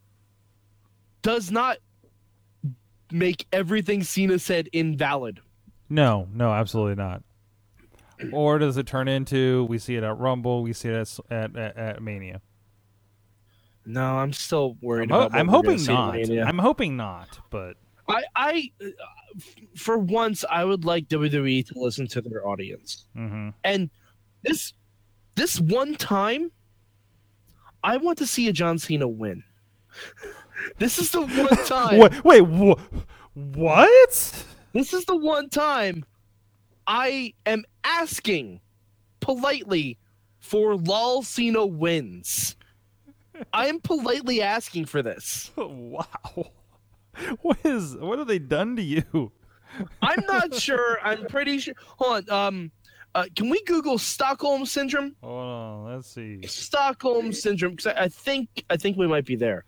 does 1.23 1.51
not 1.51 1.79
make 3.11 3.47
everything 3.53 4.03
Cena 4.03 4.39
said 4.39 4.69
invalid. 4.73 5.41
No, 5.89 6.29
no, 6.33 6.53
absolutely 6.53 6.95
not. 6.97 7.23
Or 8.33 8.59
does 8.59 8.77
it 8.77 8.87
turn 8.87 9.09
into 9.09 9.65
we 9.65 9.79
see 9.79 9.97
it 9.97 10.05
at 10.05 10.17
Rumble, 10.19 10.63
we 10.63 10.73
see 10.73 10.89
it 10.89 10.95
at 10.95 11.33
at, 11.33 11.57
at, 11.57 11.77
at 11.77 12.03
Mania? 12.03 12.41
No, 13.87 14.17
I'm 14.17 14.33
still 14.33 14.77
worried 14.81 15.11
Ho- 15.11 15.17
about. 15.17 15.33
what 15.33 15.39
I'm 15.41 15.49
hoping 15.49 15.71
gonna 15.73 15.79
see 16.25 16.33
at 16.33 16.39
not. 16.39 16.49
I'm 16.49 16.59
hoping 16.59 16.97
not. 16.97 17.39
But 17.51 17.77
I, 18.09 18.23
I, 18.37 18.71
uh, 18.83 18.87
for 19.77 19.99
once, 19.99 20.45
I 20.51 20.65
would 20.65 20.85
like 20.85 21.09
WWE 21.09 21.67
to 21.69 21.79
listen 21.79 22.07
to 22.09 22.21
their 22.21 22.47
audience. 22.47 23.07
hmm 23.15 23.51
And 23.65 23.91
this, 24.43 24.73
this 25.35 25.61
one 25.61 25.95
time, 25.95 26.51
I 27.83 27.97
want 27.99 28.19
to 28.19 28.27
see 28.27 28.49
a 28.49 28.53
John 28.53 28.79
Cena 28.79 29.09
win. 29.09 29.43
this 30.79 30.99
is 30.99 31.11
the 31.11 31.23
one 31.23 31.65
time. 31.67 31.99
Wait, 31.99 32.25
wait, 32.25 32.41
wha- 32.43 32.77
what? 33.35 34.45
This 34.73 34.93
is 34.93 35.05
the 35.07 35.17
one 35.17 35.49
time 35.49 36.05
I 36.87 37.33
am 37.47 37.65
asking 37.85 38.61
politely 39.21 39.99
for 40.39 40.77
Lol 40.77 41.23
Cena 41.23 41.65
wins. 41.65 42.57
I 43.53 43.67
am 43.69 43.81
politely 43.81 44.43
asking 44.43 44.85
for 44.87 45.03
this. 45.03 45.51
Wow. 45.57 46.51
What 47.43 47.59
is? 47.65 47.97
What 47.97 48.19
have 48.19 48.29
they 48.29 48.39
done 48.39 48.77
to 48.77 48.83
you? 48.83 49.33
I'm 50.03 50.25
not 50.27 50.55
sure. 50.61 50.99
I'm 51.03 51.27
pretty 51.27 51.59
sure. 51.59 51.75
Hold 51.99 52.29
on. 52.29 52.47
Um, 52.47 52.73
uh, 53.15 53.27
can 53.37 53.49
we 53.49 53.63
Google 53.63 53.99
Stockholm 53.99 54.67
syndrome? 54.67 55.15
Hold 55.23 55.45
on. 55.45 55.95
Let's 55.95 56.09
see. 56.13 56.41
Stockholm 56.47 57.33
syndrome, 57.33 57.73
because 57.73 57.87
I, 57.87 58.05
I 58.05 58.09
think 58.09 58.65
I 58.71 58.77
think 58.77 58.97
we 58.97 59.07
might 59.07 59.25
be 59.25 59.37
there. 59.37 59.65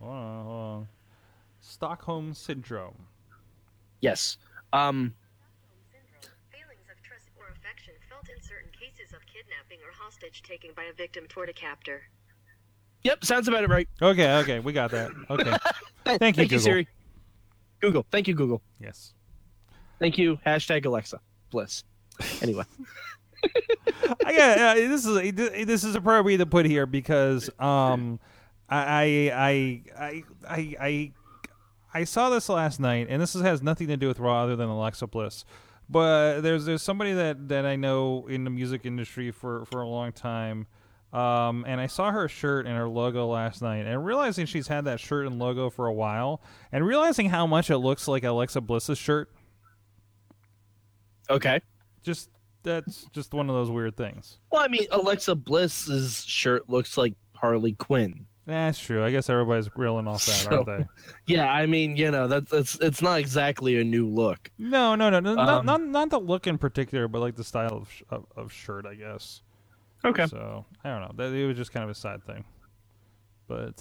Hold 0.00 0.12
on, 0.12 0.44
hold 0.44 0.56
on. 0.56 0.88
Stockholm 1.60 2.32
syndrome. 2.34 3.06
Yes. 4.00 4.38
Um. 4.72 5.14
syndrome, 5.92 6.32
feelings 6.52 6.86
of 6.90 7.02
trust 7.02 7.28
or 7.38 7.48
affection 7.52 7.94
felt 8.08 8.28
in 8.28 8.42
certain 8.42 8.70
cases 8.72 9.12
of 9.12 9.20
kidnapping 9.26 9.78
or 9.84 9.92
hostage 9.92 10.42
taking 10.42 10.72
by 10.74 10.84
a 10.84 10.92
victim 10.92 11.24
toward 11.28 11.48
a 11.48 11.52
captor. 11.54 12.02
Yep. 13.06 13.24
Sounds 13.24 13.46
about 13.46 13.62
it 13.62 13.70
right. 13.70 13.88
Okay, 14.02 14.32
okay, 14.38 14.58
we 14.58 14.72
got 14.72 14.90
that. 14.90 15.12
Okay. 15.30 15.44
Thank 16.04 16.12
you, 16.12 16.18
Thank 16.18 16.36
you, 16.38 16.44
Google. 16.44 16.58
Siri. 16.58 16.88
Google. 17.80 18.06
Thank 18.10 18.26
you, 18.26 18.34
Google. 18.34 18.62
Yes. 18.80 19.14
Thank 20.00 20.18
you. 20.18 20.40
Hashtag 20.44 20.86
Alexa. 20.86 21.20
Bliss. 21.50 21.84
Anyway. 22.42 22.64
I 24.24 24.36
got 24.36 24.58
uh, 24.58 24.74
this 24.74 25.06
is 25.06 25.34
this 25.66 25.84
is 25.84 25.94
appropriate 25.94 26.38
to 26.38 26.46
put 26.46 26.66
here 26.66 26.84
because 26.84 27.48
um 27.60 28.18
I 28.68 29.30
I 29.30 29.82
I 29.96 30.22
I 30.48 30.76
I 30.80 31.12
I 31.94 32.04
saw 32.04 32.28
this 32.28 32.48
last 32.48 32.80
night 32.80 33.06
and 33.08 33.22
this 33.22 33.36
is, 33.36 33.42
has 33.42 33.62
nothing 33.62 33.86
to 33.86 33.96
do 33.96 34.08
with 34.08 34.18
Raw 34.18 34.42
other 34.42 34.56
than 34.56 34.68
Alexa 34.68 35.06
Bliss. 35.06 35.44
But 35.88 36.40
there's 36.40 36.64
there's 36.64 36.82
somebody 36.82 37.12
that, 37.12 37.48
that 37.48 37.64
I 37.64 37.76
know 37.76 38.26
in 38.26 38.42
the 38.42 38.50
music 38.50 38.84
industry 38.84 39.30
for, 39.30 39.64
for 39.66 39.80
a 39.80 39.88
long 39.88 40.10
time. 40.10 40.66
Um, 41.16 41.64
and 41.66 41.80
I 41.80 41.86
saw 41.86 42.10
her 42.10 42.28
shirt 42.28 42.66
and 42.66 42.76
her 42.76 42.88
logo 42.88 43.26
last 43.26 43.62
night, 43.62 43.86
and 43.86 44.04
realizing 44.04 44.44
she's 44.44 44.68
had 44.68 44.84
that 44.84 45.00
shirt 45.00 45.26
and 45.26 45.38
logo 45.38 45.70
for 45.70 45.86
a 45.86 45.92
while, 45.94 46.42
and 46.72 46.86
realizing 46.86 47.30
how 47.30 47.46
much 47.46 47.70
it 47.70 47.78
looks 47.78 48.06
like 48.06 48.22
Alexa 48.24 48.60
Bliss's 48.60 48.98
shirt, 48.98 49.30
Okay. 51.30 51.60
just 52.02 52.30
that's 52.62 53.04
just 53.12 53.32
one 53.32 53.48
of 53.48 53.54
those 53.56 53.70
weird 53.70 53.96
things. 53.96 54.38
Well, 54.50 54.62
I 54.62 54.68
mean, 54.68 54.86
Alexa 54.90 55.34
Bliss's 55.36 56.24
shirt 56.26 56.68
looks 56.68 56.96
like 56.98 57.14
Harley 57.34 57.72
Quinn. 57.72 58.26
That's 58.44 58.78
true. 58.78 59.04
I 59.04 59.10
guess 59.10 59.28
everybody's 59.28 59.68
reeling 59.74 60.06
off 60.06 60.24
that, 60.26 60.32
So- 60.32 60.50
aren't 60.52 60.66
they? 60.66 60.86
Yeah, 61.34 61.50
I 61.52 61.66
mean, 61.66 61.96
you 61.96 62.10
know, 62.12 62.28
that's 62.28 62.52
it's 62.52 62.78
it's 62.80 63.02
not 63.02 63.18
exactly 63.18 63.80
a 63.80 63.84
new 63.84 64.06
look. 64.08 64.50
No, 64.58 64.94
no, 64.94 65.10
no, 65.10 65.18
no 65.20 65.34
not, 65.34 65.48
Um, 65.48 65.66
not 65.66 65.82
not 65.82 66.10
the 66.10 66.20
look 66.20 66.46
in 66.46 66.58
particular, 66.58 67.08
but 67.08 67.20
like 67.20 67.34
the 67.36 67.42
style 67.44 67.72
of 67.78 67.90
sh- 67.90 68.02
of, 68.10 68.26
of 68.36 68.52
shirt, 68.52 68.86
I 68.86 68.94
guess. 68.94 69.42
Okay. 70.06 70.26
So 70.26 70.64
I 70.84 70.88
don't 70.90 71.00
know. 71.02 71.12
That 71.16 71.34
it 71.34 71.46
was 71.46 71.56
just 71.56 71.72
kind 71.72 71.84
of 71.84 71.90
a 71.90 71.94
side 71.94 72.24
thing. 72.24 72.44
But 73.48 73.80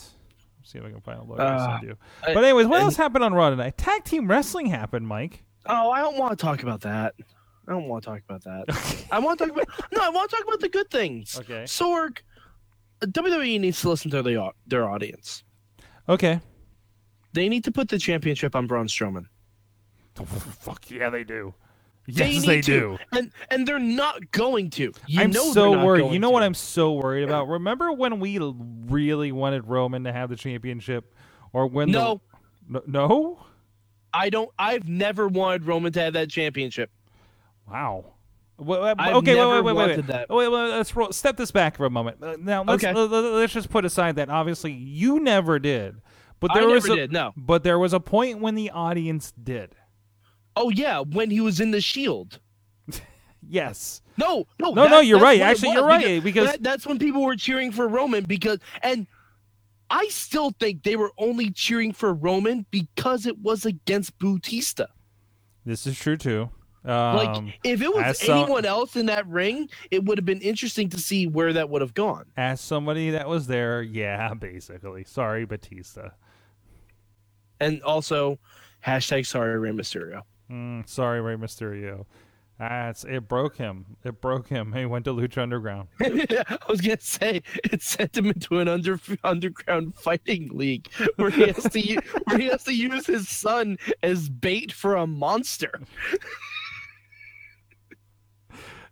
see 0.63 0.77
if 0.79 0.84
I 0.86 0.89
can 0.91 1.01
find 1.01 1.20
a 1.20 1.24
logo 1.24 1.41
Uh, 1.41 1.77
send 1.79 1.89
you. 1.89 1.98
But 2.22 2.44
anyways, 2.44 2.67
what 2.67 2.77
and- 2.77 2.86
else 2.86 2.96
happened 2.98 3.24
on 3.24 3.34
Raw 3.34 3.50
tonight? 3.50 3.77
Tag 3.77 4.03
team 4.03 4.27
wrestling 4.27 4.67
happened, 4.67 5.08
Mike. 5.08 5.44
Oh, 5.67 5.89
I 5.91 6.01
don't 6.01 6.17
want 6.17 6.38
to 6.38 6.44
talk 6.44 6.62
about 6.63 6.82
that. 6.82 7.15
I 7.67 7.72
don't 7.72 7.88
want 7.88 8.03
to 8.03 8.10
talk 8.12 8.22
about 8.27 8.44
that. 8.44 9.05
I 9.12 9.17
want 9.20 9.39
to 9.39 9.48
talk 9.48 9.55
about 9.55 9.67
no. 9.91 10.01
I 10.03 10.10
want 10.10 10.29
to 10.29 10.36
talk 10.36 10.46
about 10.48 10.60
the 10.60 10.70
good 10.70 10.89
things. 10.91 11.39
Okay. 11.39 11.63
Sorg, 11.63 12.20
WWE 13.01 13.60
needs 13.60 13.82
to 13.82 13.89
listen 13.89 14.12
to 14.12 14.22
their 14.22 14.51
their 14.67 14.88
audience. 14.89 15.44
Okay. 16.08 16.39
They 17.34 17.50
need 17.50 17.63
to 17.65 17.72
put 17.72 17.89
the 17.89 17.98
championship 18.00 18.55
on 18.55 18.67
Braun 18.67 18.88
Strowman. 18.88 19.25
Fuck 20.25 20.89
yeah, 20.91 21.10
they 21.10 21.24
do. 21.24 21.53
They 22.08 22.32
Yes, 22.34 22.46
they 22.46 22.62
to. 22.62 22.62
do. 22.62 22.98
and 23.12 23.32
and 23.50 23.68
they're 23.68 23.80
not 23.80 24.32
going 24.32 24.70
to. 24.72 24.94
You 25.08 25.22
I'm 25.22 25.32
know 25.32 25.52
so 25.54 25.72
worried. 25.84 26.12
You 26.14 26.20
know 26.20 26.30
to. 26.30 26.34
what 26.34 26.44
I'm 26.44 26.54
so 26.54 26.94
worried 26.94 27.24
about? 27.24 27.48
Remember 27.48 27.92
when 27.92 28.20
we 28.20 28.40
really 28.40 29.32
wanted 29.32 29.68
Roman 29.68 30.04
to 30.06 30.14
have 30.14 30.30
the 30.30 30.36
championship, 30.36 31.14
or 31.54 31.68
when 31.68 31.92
No, 31.92 32.22
the 32.70 32.84
no? 32.88 33.40
I 34.14 34.30
don't. 34.30 34.50
I've 34.60 34.88
never 34.88 35.28
wanted 35.28 35.66
Roman 35.66 35.94
to 35.94 36.02
have 36.02 36.14
that 36.14 36.30
championship. 36.30 36.92
Wow. 37.70 38.14
Well, 38.58 38.84
uh, 38.84 38.96
okay, 39.18 39.36
wait, 39.36 39.64
wait, 39.64 39.76
wait, 39.76 39.98
wait. 39.98 40.08
that. 40.08 40.30
Wait, 40.30 40.48
wait, 40.48 40.70
let's 40.70 40.96
roll, 40.96 41.12
step 41.12 41.38
this 41.38 41.52
back 41.52 41.76
for 41.76 41.86
a 41.86 41.90
moment. 41.90 42.24
Uh, 42.24 42.38
Now, 42.40 42.64
let's, 42.64 42.84
Okay. 42.84 42.94
let, 42.94 43.12
us 43.12 43.52
just 43.54 43.70
put 43.70 43.84
aside 43.86 44.16
that 44.18 44.30
obviously 44.30 44.72
you 44.72 45.20
never 45.20 45.60
did, 45.60 45.98
but 46.40 46.52
I 46.52 46.62
there 46.62 46.70
was 46.70 46.86
never 46.86 46.94
a, 46.94 46.96
did, 46.96 47.12
no. 47.12 47.34
But 47.36 47.64
there 47.64 47.78
was 47.80 47.94
a 47.94 48.00
point 48.00 48.40
when 48.40 48.56
the 48.56 48.70
audience 48.72 49.34
did. 49.34 49.76
Oh 50.56 50.70
yeah, 50.70 51.00
when 51.02 51.30
he 51.32 51.42
was 51.42 51.60
in 51.60 51.72
the 51.72 51.82
Shield. 51.82 52.40
Yes. 53.48 54.02
No, 54.18 54.48
no, 54.60 54.72
No, 54.72 54.84
that- 54.86 54.90
no, 54.92 55.00
you're 55.02 55.20
right. 55.20 55.40
Actually, 55.40 55.74
you're 55.74 55.86
right, 55.86 56.24
because- 56.24 56.48
that- 56.48 56.64
that's 56.64 56.88
when 56.88 56.98
people 56.98 57.24
were 57.24 57.36
cheering 57.36 57.72
for 57.72 57.88
Roman 57.88 58.24
because, 58.24 58.58
and 58.82 59.06
I 59.92 60.08
still 60.08 60.50
think 60.60 60.82
they 60.82 60.96
were 60.96 61.12
only 61.20 61.52
cheering 61.52 61.94
for 61.94 62.12
Roman 62.12 62.66
because 62.72 63.28
it 63.28 63.38
was 63.38 63.64
against 63.68 64.18
Bautista. 64.18 64.88
This 65.64 65.86
is 65.86 66.00
true 66.00 66.18
too. 66.18 66.50
Um, 66.86 67.16
Like, 67.18 67.60
if 67.64 67.82
it 67.84 67.94
was 67.94 68.04
as 68.04 68.20
some- 68.20 68.40
anyone 68.40 68.66
else 68.66 68.96
in 68.96 69.06
that 69.08 69.28
ring, 69.28 69.70
it 69.92 70.04
would 70.06 70.18
have 70.18 70.26
been 70.26 70.42
interesting 70.42 70.90
to 70.90 70.98
see 71.00 71.28
where 71.28 71.54
that 71.54 71.70
would 71.70 71.82
have 71.84 71.94
gone. 71.94 72.26
as 72.38 72.60
somebody 72.62 73.12
that 73.12 73.28
was 73.28 73.46
there, 73.46 73.84
yeah, 73.84 74.34
basically. 74.40 75.04
Sorry, 75.04 75.46
Batista. 75.46 76.10
And 77.60 77.82
also, 77.84 78.40
hashtag 78.86 79.26
sorry 79.28 79.58
Rey 79.60 79.70
Mysterio. 79.72 80.22
Mm, 80.52 80.88
sorry, 80.88 81.22
Rey 81.22 81.36
Mysterio. 81.36 82.06
That's 82.60 83.04
it. 83.04 83.28
Broke 83.28 83.58
him. 83.58 83.98
It 84.06 84.22
broke 84.22 84.48
him. 84.48 84.72
He 84.74 84.86
went 84.86 85.06
to 85.06 85.12
Lucha 85.14 85.40
Underground. 85.42 85.90
I 86.02 86.58
was 86.70 86.80
gonna 86.82 87.02
say 87.02 87.42
it 87.66 87.82
sent 87.82 88.16
him 88.18 88.28
into 88.28 88.60
an 88.60 88.70
under 88.70 88.98
underground 89.25 89.96
fighting 89.98 90.50
league 90.54 90.90
where 91.18 91.30
he 91.32 91.48
has 91.48 91.64
to 91.64 91.80
where 92.25 92.38
he 92.40 92.46
has 92.46 92.64
to 92.64 92.74
use 92.74 93.06
his 93.08 93.28
son 93.28 93.78
as 94.04 94.30
bait 94.30 94.72
for 94.72 94.96
a 94.96 95.06
monster. 95.06 95.82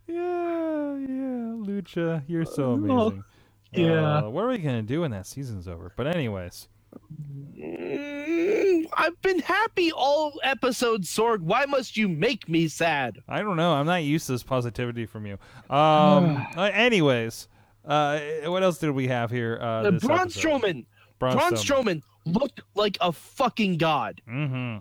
Yeah, 0.08 0.98
yeah, 0.98 1.56
Lucha, 1.56 2.24
you're 2.28 2.46
so 2.46 2.72
Oh, 2.90 3.08
amazing. 3.08 3.24
yeah. 3.72 4.20
Uh, 4.20 4.30
what 4.30 4.44
are 4.44 4.50
we 4.50 4.58
gonna 4.58 4.82
do 4.84 5.02
when 5.02 5.12
that 5.12 5.26
season's 5.28 5.68
over? 5.68 5.94
But 5.96 6.08
anyways, 6.08 6.68
I've 8.96 9.22
been 9.22 9.40
happy 9.40 9.92
all 9.92 10.34
episodes, 10.44 11.10
Sorg. 11.10 11.40
Why 11.42 11.66
must 11.66 11.98
you 11.98 12.08
make 12.08 12.48
me 12.50 12.68
sad? 12.68 13.20
I 13.28 13.42
don't 13.42 13.56
know. 13.58 13.74
I'm 13.74 13.86
not 13.86 14.04
used 14.04 14.26
to 14.28 14.34
this 14.34 14.44
positivity 14.44 15.06
from 15.06 15.26
you. 15.26 15.38
Um. 15.70 16.46
uh, 16.58 16.70
anyways, 16.74 17.48
uh, 17.86 18.20
what 18.46 18.64
else 18.64 18.78
did 18.80 18.92
we 18.92 19.08
have 19.08 19.32
here? 19.32 19.58
Uh, 19.62 19.66
Uh, 19.66 19.92
this 19.92 20.04
Braun 20.04 20.20
episode? 20.22 20.40
Strowman. 20.62 20.86
Braun, 21.20 21.38
Braun 21.38 21.54
Strowman 21.54 22.02
looked 22.26 22.62
like 22.76 22.98
a 23.02 23.12
fucking 23.12 23.78
god, 23.78 24.22
Mm-hmm. 24.30 24.80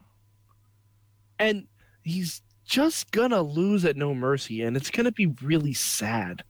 and 1.38 1.66
he's 2.02 2.42
just 2.64 3.10
gonna 3.12 3.42
lose 3.42 3.84
at 3.84 3.96
No 3.96 4.14
Mercy, 4.14 4.62
and 4.62 4.76
it's 4.76 4.90
gonna 4.90 5.12
be 5.12 5.26
really 5.42 5.74
sad. 5.74 6.42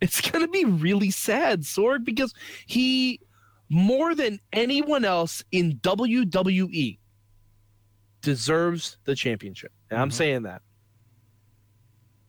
It's 0.00 0.20
gonna 0.20 0.48
be 0.48 0.64
really 0.64 1.10
sad, 1.10 1.62
Sorg, 1.62 2.04
because 2.04 2.32
he, 2.66 3.20
more 3.68 4.14
than 4.14 4.40
anyone 4.52 5.04
else 5.04 5.44
in 5.52 5.78
WWE, 5.80 6.98
deserves 8.22 8.96
the 9.04 9.14
championship. 9.14 9.72
And 9.90 10.00
I'm 10.00 10.10
Mhm. 10.10 10.14
saying 10.14 10.42
that. 10.42 10.62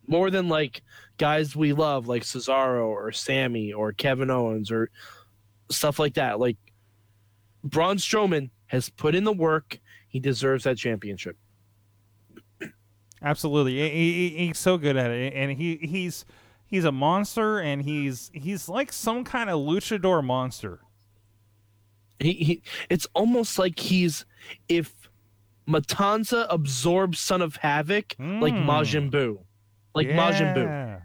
More 0.08 0.30
than 0.32 0.50
like 0.50 0.82
guys 1.18 1.56
we 1.56 1.74
love, 1.74 2.08
like 2.08 2.24
Cesaro 2.24 2.88
or 2.88 3.12
Sami 3.12 3.72
or 3.74 3.94
Kevin 3.94 4.30
Owens 4.32 4.72
or 4.72 4.90
stuff 5.70 6.00
like 6.00 6.16
that. 6.16 6.40
Like 6.40 6.58
Braun 7.64 7.98
Strowman 7.98 8.50
has 8.68 8.90
put 8.90 9.14
in 9.16 9.24
the 9.24 9.34
work. 9.34 9.80
He 10.08 10.20
deserves 10.20 10.64
that 10.64 10.78
championship. 10.78 11.38
Absolutely, 13.22 13.78
he, 13.78 14.30
he, 14.30 14.48
he's 14.48 14.58
so 14.58 14.78
good 14.78 14.96
at 14.96 15.12
it, 15.12 15.34
and 15.34 15.52
he 15.52 15.76
he's 15.78 16.24
he's 16.66 16.86
a 16.86 16.92
monster, 16.92 17.60
and 17.60 17.82
he's 17.82 18.32
he's 18.34 18.70
like 18.70 18.94
some 18.94 19.26
kind 19.26 19.50
of 19.50 19.60
luchador 19.60 20.24
monster. 20.24 20.80
He, 22.20 22.34
he 22.34 22.64
it's 22.90 23.08
almost 23.14 23.58
like 23.60 23.80
he's 23.80 24.26
if 24.68 24.94
Matanza 25.68 26.48
absorbs 26.50 27.20
Son 27.20 27.42
of 27.42 27.56
Havoc 27.58 28.16
like 28.20 28.54
Mm. 28.54 28.66
Majin 28.66 29.12
Buu. 29.12 29.40
Like 29.94 30.08
Majin 30.08 30.56
Buu. 30.56 30.64
Yeah. 30.64 31.00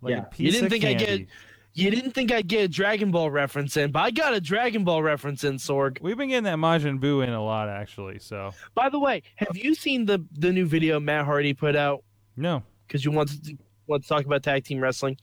Like 0.00 0.10
Yeah. 0.12 0.24
You 0.36 0.50
didn't 0.52 0.70
think 0.70 0.84
I'd 0.84 0.98
get- 0.98 1.26
You 1.74 1.90
didn't 1.90 2.10
think 2.12 2.30
I'd 2.30 2.48
get 2.48 2.64
a 2.64 2.68
Dragon 2.68 3.10
Ball 3.10 3.30
reference 3.30 3.78
in, 3.78 3.92
but 3.92 4.00
I 4.00 4.10
got 4.10 4.34
a 4.34 4.40
Dragon 4.42 4.84
Ball 4.84 5.02
reference 5.02 5.42
in, 5.42 5.54
Sorg. 5.56 6.00
We've 6.02 6.18
been 6.18 6.28
getting 6.28 6.44
that 6.44 6.58
Majin 6.58 7.00
Buu 7.00 7.22
in 7.26 7.32
a 7.32 7.42
lot, 7.42 7.68
actually. 7.70 8.18
So 8.18 8.52
By 8.74 8.90
the 8.90 8.98
way, 8.98 9.22
have 9.36 9.56
you 9.56 9.74
seen 9.74 10.04
the 10.04 10.24
the 10.32 10.52
new 10.52 10.66
video 10.66 11.00
Matt 11.00 11.24
Hardy 11.24 11.54
put 11.54 11.74
out? 11.74 12.04
no, 12.36 12.62
Because 12.86 13.04
you 13.04 13.10
want 13.10 13.30
to 13.44 13.56
want 13.86 14.02
to 14.02 14.08
talk 14.08 14.24
about 14.26 14.42
tag 14.42 14.64
team 14.64 14.80
wrestling. 14.80 15.16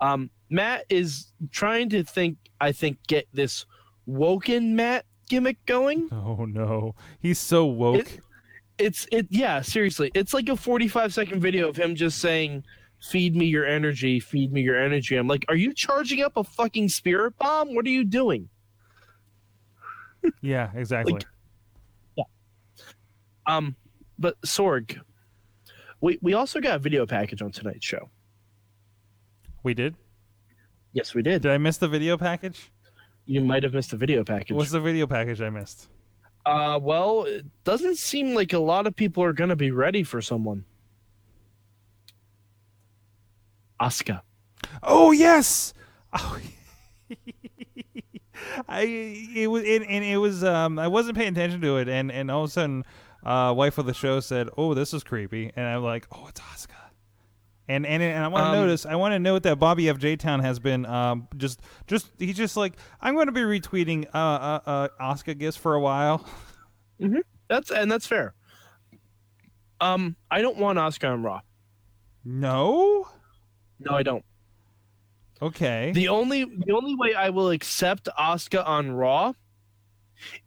Um, 0.00 0.30
Matt 0.50 0.84
is 0.88 1.32
trying 1.50 1.88
to 1.90 2.02
think. 2.02 2.36
I 2.60 2.72
think 2.72 2.96
get 3.06 3.26
this 3.32 3.66
woken 4.06 4.74
Matt 4.76 5.04
gimmick 5.28 5.64
going. 5.66 6.08
Oh 6.12 6.44
no, 6.44 6.94
he's 7.20 7.38
so 7.38 7.66
woke. 7.66 8.00
It- 8.00 8.20
It's 8.78 9.06
it. 9.12 9.26
Yeah, 9.30 9.60
seriously, 9.60 10.10
it's 10.14 10.32
like 10.34 10.48
a 10.48 10.56
forty-five 10.56 11.12
second 11.14 11.40
video 11.40 11.68
of 11.68 11.76
him 11.76 11.94
just 11.94 12.18
saying, 12.18 12.64
"Feed 13.00 13.36
me 13.36 13.44
your 13.46 13.66
energy, 13.66 14.18
feed 14.18 14.50
me 14.52 14.62
your 14.62 14.80
energy." 14.80 15.14
I'm 15.16 15.28
like, 15.28 15.44
are 15.48 15.54
you 15.54 15.72
charging 15.74 16.22
up 16.22 16.36
a 16.36 16.42
fucking 16.42 16.88
spirit 16.88 17.36
bomb? 17.38 17.74
What 17.74 17.84
are 17.86 17.90
you 17.90 18.02
doing? 18.04 18.48
yeah, 20.40 20.70
exactly. 20.74 21.14
like- 21.14 22.26
Um, 23.46 23.76
but 24.18 24.40
Sorg, 24.42 24.98
we 26.00 26.18
we 26.22 26.32
also 26.34 26.60
got 26.60 26.76
a 26.76 26.78
video 26.78 27.06
package 27.06 27.42
on 27.42 27.52
tonight's 27.52 27.84
show. 27.84 28.08
we 29.62 29.74
did. 29.74 29.94
Yes, 30.92 31.14
we 31.14 31.22
did. 31.22 31.42
Did 31.42 31.52
I 31.52 31.58
miss 31.58 31.76
the 31.76 31.88
video 31.88 32.16
package? 32.16 32.70
You 33.26 33.40
might 33.40 33.62
have 33.62 33.72
missed 33.74 33.90
the 33.90 33.96
video 33.96 34.24
package. 34.24 34.56
What's 34.56 34.70
the 34.70 34.80
video 34.80 35.06
package 35.06 35.40
I 35.40 35.50
missed? 35.50 35.88
Uh, 36.44 36.78
well, 36.82 37.22
it 37.24 37.46
doesn't 37.64 37.96
seem 37.96 38.34
like 38.34 38.52
a 38.52 38.58
lot 38.58 38.86
of 38.86 38.96
people 38.96 39.22
are 39.22 39.32
going 39.32 39.50
to 39.50 39.56
be 39.56 39.70
ready 39.70 40.02
for 40.02 40.20
someone. 40.20 40.64
Asuka. 43.80 44.22
Oh 44.82 45.12
yes. 45.12 45.74
Oh. 46.12 46.38
I 48.68 48.82
it 49.34 49.48
was 49.48 49.64
it, 49.64 49.82
and 49.82 50.04
it 50.04 50.18
was 50.18 50.42
um 50.44 50.78
I 50.78 50.88
wasn't 50.88 51.16
paying 51.16 51.30
attention 51.30 51.60
to 51.60 51.78
it 51.78 51.88
and 51.88 52.10
and 52.10 52.30
all 52.30 52.44
of 52.44 52.50
a 52.50 52.52
sudden 52.52 52.84
uh 53.24 53.52
wife 53.56 53.78
of 53.78 53.86
the 53.86 53.94
show 53.94 54.20
said 54.20 54.48
oh 54.56 54.74
this 54.74 54.92
is 54.92 55.04
creepy 55.04 55.52
and 55.54 55.66
I'm 55.66 55.82
like 55.82 56.06
oh 56.12 56.26
it's 56.28 56.40
Asuka 56.40 56.81
and 57.72 57.86
and 57.86 58.02
and 58.02 58.24
I 58.24 58.28
want 58.28 58.44
to 58.44 58.48
Um, 58.48 58.54
notice 58.54 58.86
I 58.86 58.94
want 58.96 59.12
to 59.12 59.18
note 59.18 59.42
that 59.44 59.58
Bobby 59.58 59.88
F 59.88 59.98
J 59.98 60.16
Town 60.16 60.40
has 60.40 60.58
been 60.58 60.86
um 60.86 61.28
just 61.36 61.60
just 61.86 62.10
he's 62.18 62.36
just 62.36 62.56
like 62.56 62.74
I'm 63.00 63.14
going 63.14 63.26
to 63.26 63.32
be 63.32 63.40
retweeting 63.40 64.06
uh 64.14 64.18
uh, 64.18 64.60
uh 64.66 64.88
Asuka 65.00 65.36
gifts 65.38 65.56
for 65.56 65.74
a 65.74 65.80
while 65.80 66.24
That's 67.48 67.70
and 67.70 67.90
that's 67.90 68.06
fair. 68.06 68.34
Um, 69.80 70.14
I 70.30 70.42
don't 70.42 70.56
want 70.58 70.78
Asuka 70.78 71.10
on 71.12 71.22
Raw. 71.22 71.40
no 72.24 73.08
No, 73.80 73.94
I 73.96 74.02
don't. 74.04 74.24
okay 75.40 75.90
The 75.94 76.08
only 76.08 76.44
the 76.44 76.72
only 76.72 76.94
way 76.94 77.14
I 77.14 77.30
will 77.30 77.50
accept 77.50 78.08
Asuka 78.18 78.64
on 78.66 78.92
Raw 78.92 79.32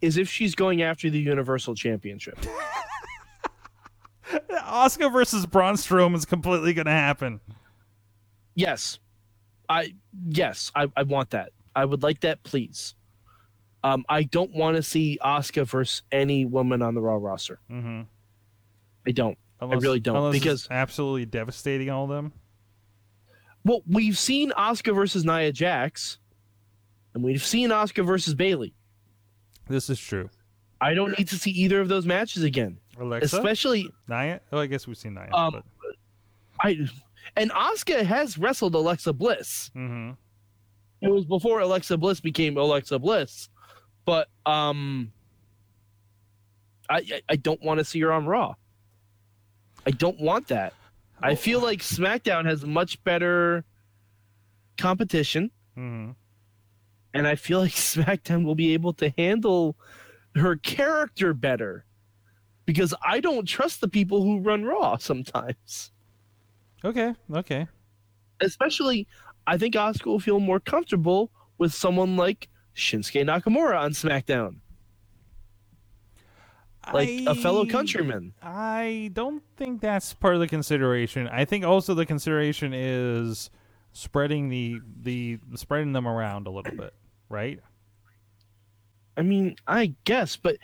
is 0.02 0.18
if 0.18 0.30
she's 0.30 0.56
going 0.56 0.82
after 0.82 1.10
the 1.10 1.20
Universal 1.20 1.76
Championship. 1.76 2.40
Asuka 4.52 5.12
versus 5.12 5.46
Braun 5.46 5.76
Strowman 5.76 6.16
is 6.16 6.26
completely 6.26 6.74
going 6.74 6.86
to 6.86 6.92
happen 6.92 7.40
yes, 8.56 9.00
I 9.70 9.94
yes 10.28 10.72
I, 10.76 10.88
I 10.96 11.04
want 11.04 11.32
that. 11.32 11.52
I 11.76 11.86
would 11.86 12.02
like 12.02 12.22
that, 12.22 12.42
please. 12.44 12.96
Um, 13.84 14.04
I 14.10 14.24
don't 14.24 14.56
want 14.56 14.78
to 14.78 14.84
see 14.84 15.20
Asuka 15.24 15.66
versus 15.68 16.02
any 16.12 16.46
woman 16.46 16.82
on 16.82 16.96
the 16.96 17.02
Raw 17.02 17.18
roster. 17.18 17.60
mm-hmm. 17.70 18.02
I 19.08 19.12
don't. 19.12 19.38
Unless, 19.62 19.84
really 19.84 20.00
don't, 20.00 20.32
because- 20.32 20.68
absolutely 20.72 21.26
devastating 21.26 21.90
all 21.90 22.06
of 22.06 22.10
them. 22.10 22.34
Well, 23.64 23.82
we've 23.88 24.18
seen 24.18 24.52
Asuka 24.52 24.94
versus 24.94 25.24
Nia 25.26 25.52
Jax, 25.52 26.18
and 27.14 27.24
we've 27.24 27.44
seen 27.44 27.70
Asuka 27.70 28.06
versus 28.06 28.34
Bayley. 28.34 28.74
This 29.68 29.90
is 29.90 30.00
true. 30.00 30.30
I 30.86 30.94
don't 30.94 31.18
need 31.18 31.28
to 31.30 31.38
see 31.38 31.52
either 31.52 31.80
of 31.82 31.88
those 31.88 32.06
matches 32.06 32.44
again. 32.44 32.78
Alexa, 33.00 33.36
Especially 33.38 33.90
Nia. 34.08 34.40
Oh, 34.52 34.60
I 34.60 34.68
guess 34.68 34.86
we've 34.88 34.98
seen 34.98 35.16
Nia. 35.16 35.30
Um, 35.34 35.52
but, 35.82 35.96
I 36.62 36.88
and 37.36 37.52
Asuka 37.52 38.04
has 38.06 38.38
wrestled 38.38 38.76
Alexa 38.76 39.12
Bliss. 39.14 39.72
hmm 39.74 40.12
It 41.02 41.10
was 41.10 41.26
before 41.26 41.60
Alexa 41.60 41.98
Bliss 41.98 42.20
became 42.22 42.56
Alexa 42.58 43.00
Bliss. 43.00 43.50
But 44.06 44.28
um 44.46 45.12
I 46.90 47.22
I- 47.30 47.36
don't 47.36 47.62
want 47.64 47.80
to 47.80 47.84
see 47.84 48.00
her 48.02 48.12
on 48.12 48.26
Raw. 48.28 48.54
I 49.88 49.92
don't 49.92 50.20
want 50.20 50.48
that. 50.50 50.74
I 51.22 51.36
feel 51.36 51.60
like 51.62 51.80
SmackDown 51.80 52.46
has 52.46 52.64
much 52.66 53.04
better 53.04 53.64
competition. 54.78 55.52
hmm 55.76 56.12
and 57.14 57.26
I 57.26 57.36
feel 57.36 57.60
like 57.60 57.72
SmackDown 57.96 58.44
will 58.46 58.56
be 58.56 58.74
able 58.74 58.92
to 58.94 59.10
handle 59.18 59.78
her 60.36 60.56
character 60.58 61.34
better 61.34 61.86
because 62.66 62.94
I 63.06 63.20
don't 63.20 63.48
trust 63.48 63.82
the 63.82 63.88
people 63.88 64.24
who 64.24 64.40
run 64.40 64.66
Raw 64.66 64.98
sometimes. 64.98 65.92
Okay. 66.84 67.14
Okay. 67.34 67.68
Especially, 68.42 69.08
I 69.48 69.58
think 69.58 69.76
Asuka 69.76 70.06
will 70.06 70.20
feel 70.20 70.40
more 70.40 70.60
comfortable 70.60 71.32
with 71.58 71.74
someone 71.74 72.18
like 72.18 72.50
Shinsuke 72.76 73.24
Nakamura 73.24 73.80
on 73.80 73.92
SmackDown, 73.92 74.58
like 76.94 77.10
a 77.26 77.36
fellow 77.36 77.66
countryman. 77.66 78.34
I 78.42 79.10
don't 79.14 79.42
think 79.56 79.82
that's 79.82 80.14
part 80.14 80.36
of 80.36 80.42
the 80.42 80.48
consideration. 80.48 81.28
I 81.30 81.46
think 81.46 81.64
also 81.64 81.94
the 81.94 82.06
consideration 82.06 82.74
is 82.74 83.50
spreading 83.94 84.50
the 84.50 84.82
the 85.02 85.40
spreading 85.56 85.94
them 85.94 86.08
around 86.08 86.48
a 86.48 86.52
little 86.52 86.76
bit, 86.76 86.94
right? 87.30 87.62
I 89.18 89.22
mean, 89.22 89.56
I 89.68 89.94
guess, 90.04 90.36
but 90.36 90.58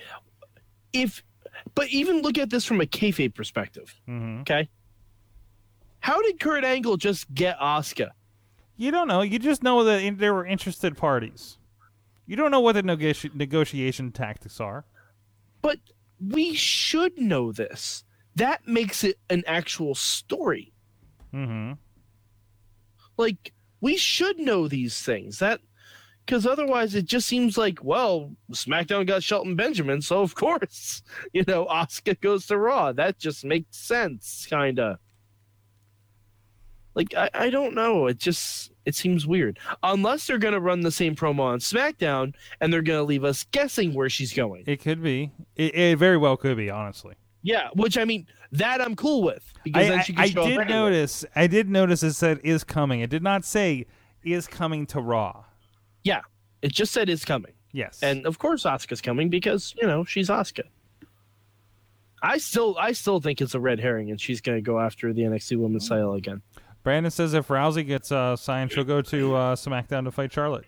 if, 0.94 1.24
but 1.76 1.88
even 1.90 2.22
look 2.22 2.38
at 2.38 2.50
this 2.50 2.66
from 2.66 2.82
a 2.82 2.86
kayfabe 2.86 3.34
perspective. 3.36 3.94
hmm 4.06 4.42
Okay, 4.42 4.70
how 6.00 6.22
did 6.22 6.40
Kurt 6.40 6.64
Angle 6.64 6.98
just 6.98 7.34
get 7.34 7.58
Asuka? 7.60 8.10
You 8.78 8.92
don't 8.92 9.08
know. 9.08 9.22
You 9.22 9.38
just 9.40 9.62
know 9.64 9.84
that 9.84 10.18
there 10.18 10.34
were 10.34 10.46
interested 10.46 10.98
parties. 10.98 11.58
You 12.26 12.36
don't 12.36 12.50
know 12.52 12.60
what 12.62 12.74
the 12.74 12.84
negoti- 12.84 13.34
negotiation 13.36 14.12
tactics 14.12 14.60
are. 14.60 14.86
But 15.62 15.78
we 16.20 16.56
should 16.56 17.18
know 17.20 17.52
this. 17.52 18.04
That 18.36 18.68
makes 18.68 19.04
it 19.04 19.18
an 19.30 19.44
actual 19.46 19.94
story. 19.96 20.74
hmm 21.32 21.74
Like 23.18 23.54
we 23.82 23.98
should 23.98 24.40
know 24.40 24.68
these 24.68 25.02
things. 25.02 25.40
That 25.40 25.62
because 26.32 26.48
otherwise 26.48 26.96
it 26.96 27.04
just 27.04 27.28
seems 27.28 27.58
like 27.58 27.84
well, 27.84 28.32
SmackDown 28.54 29.06
got 29.06 29.22
Shelton 29.22 29.58
Benjamin, 29.58 30.02
so 30.02 30.22
of 30.22 30.34
course 30.34 31.04
you 31.34 31.44
know 31.46 31.66
Asuka 31.66 32.22
goes 32.22 32.48
to 32.48 32.58
Raw. 32.58 32.94
That 32.94 33.20
just 33.20 33.44
makes 33.44 33.76
sense, 33.76 34.48
kind 34.50 34.80
of. 34.80 34.98
Like 36.96 37.14
I, 37.14 37.30
I 37.34 37.50
don't 37.50 37.76
know. 37.76 38.08
It 38.08 38.18
just 38.18 38.72
it 38.86 38.96
seems 38.96 39.28
weird. 39.28 39.60
Unless 39.84 40.28
they're 40.28 40.38
gonna 40.38 40.62
run 40.62 40.80
the 40.80 40.92
same 40.92 41.18
promo 41.18 41.42
on 41.42 41.60
SmackDown 41.60 42.34
and 42.62 42.72
they're 42.72 42.82
gonna 42.82 43.04
leave 43.04 43.26
us 43.26 43.44
guessing 43.52 43.94
where 43.94 44.10
she's 44.10 44.32
going. 44.32 44.64
It 44.68 44.80
could 44.80 45.04
be. 45.04 45.34
It, 45.58 45.76
it 45.76 45.98
very 45.98 46.18
well 46.18 46.38
could 46.38 46.56
be. 46.56 46.70
Honestly. 46.70 47.16
Yeah, 47.42 47.68
which 47.74 47.98
I 47.98 48.06
mean 48.06 48.26
that 48.54 48.80
I'm 48.80 48.96
cool 48.96 49.22
with 49.22 49.44
because 49.66 49.90
I, 49.90 49.96
I, 50.16 50.24
I 50.24 50.30
did 50.30 50.70
notice. 50.70 51.26
I 51.36 51.48
did 51.48 51.68
notice 51.70 52.04
it 52.04 52.14
said 52.14 52.40
is 52.42 52.64
coming. 52.64 53.02
It 53.02 53.10
did 53.10 53.22
not 53.22 53.44
say 53.44 53.86
is 54.24 54.48
coming 54.48 54.86
to 54.88 55.02
Raw. 55.02 55.44
Yeah, 56.04 56.22
it 56.62 56.72
just 56.72 56.92
said 56.94 57.10
it's 57.10 57.26
coming, 57.26 57.54
Yes. 57.72 58.00
and 58.02 58.26
of 58.26 58.40
course 58.40 58.64
Asuka's 58.64 59.02
coming 59.02 59.30
because 59.30 59.74
you 59.80 59.88
know 59.88 60.04
she's 60.04 60.30
Asuka. 60.30 60.64
I 62.24 62.38
still, 62.38 62.78
I 62.80 62.92
still 62.92 63.20
think 63.20 63.42
it's 63.42 63.56
a 63.56 63.60
red 63.60 63.80
herring, 63.80 64.12
and 64.12 64.22
she's 64.22 64.42
going 64.42 64.58
to 64.58 64.62
go 64.62 64.80
after 64.80 65.12
the 65.12 65.22
NXT 65.24 65.58
Women's 65.58 65.90
title 65.90 66.14
again. 66.14 66.42
Brandon 66.84 67.12
says 67.12 67.34
if 67.34 67.48
Rousey 67.48 67.86
gets 67.86 68.12
uh, 68.12 68.36
signed, 68.36 68.72
she'll 68.72 68.84
go 68.84 69.02
to 69.02 69.36
uh, 69.36 69.56
SmackDown 69.56 70.04
to 70.06 70.12
fight 70.12 70.32
Charlotte. 70.32 70.66